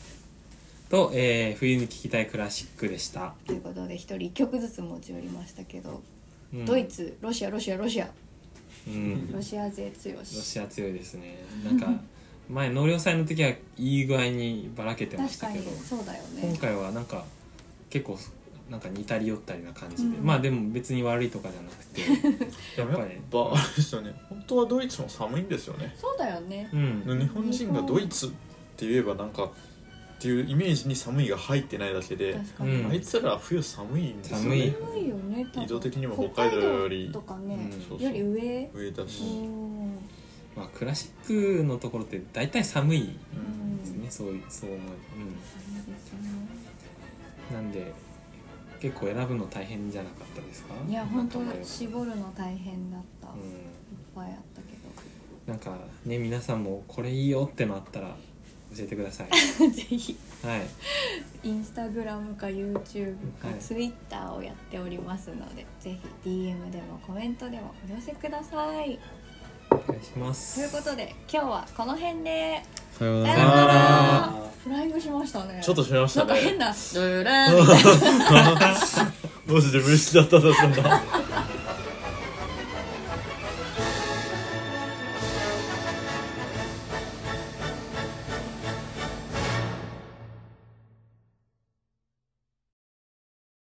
[0.90, 6.02] と、えー冬に聴きたいクラシックでした、ということで一人一曲ずつ持ち寄りましたけど、
[6.54, 6.66] うん。
[6.66, 8.10] ドイツロシアロシアロシア。
[8.88, 9.32] うん。
[9.32, 10.36] ロシア勢強し。
[10.36, 11.38] ロシア強いですね。
[11.64, 11.88] なんか
[12.50, 17.24] 前納涼祭の時はいい具合にばらけてまし確かにたけどそうだよ今ね回はなんか
[17.92, 18.18] 結構
[18.72, 20.26] なんか似たり寄ったりな感じで、うん。
[20.26, 22.02] まあでも別に悪いとかじゃなくて
[22.82, 24.16] やっぱりやっぱあれですよね。
[24.28, 25.94] 本当はドイツも寒いんですよね。
[25.96, 26.68] そうだよね。
[26.74, 27.20] うん。
[27.20, 28.30] 日本人がドイツっ
[28.78, 29.52] て言えばなんか
[30.20, 32.92] っていうイメージに寒いが入ってないだけで確かに、うん。
[32.92, 34.60] あいつらは冬寒いんですよ寒い。
[34.60, 35.64] ね寒いよね多分。
[35.64, 37.10] 移動的にも北海道より。
[37.10, 38.04] 北海道とかね、うんそうそう。
[38.04, 38.70] より上？
[38.74, 39.98] 上だし、うん。
[40.58, 44.80] まあクラシックのところって大体寒いうんですねそうそう思う、
[45.88, 46.20] そうですね。
[47.52, 47.94] うん、なんで
[48.82, 50.74] 結構選ぶの大変じゃなかったですか？
[50.86, 53.36] いや本当なんかね絞るの大変だった、いっう
[54.16, 54.80] ぱいあったけん、
[55.48, 58.18] なんかね皆さんもこれいいよってのあったら
[58.76, 59.28] 教えてください。
[59.60, 60.18] ど ぜひ。
[60.44, 60.62] はい。
[61.44, 63.60] インスタグラムか YouTube かはい。
[63.60, 69.00] Twitter をやっておりますので、ぜひ DM でもコメントでもお寄せください。
[69.72, 70.70] お願いします。
[70.70, 72.64] ということで今日はこの辺で。
[72.98, 73.46] さようななら。
[73.66, 75.62] らフライングしましたね。
[75.64, 76.28] ちょっとしましたね。
[76.28, 76.68] なんか変な。
[76.94, 79.14] ドゥルーンみたいな。
[79.54, 81.04] マジで無視だっただったんだ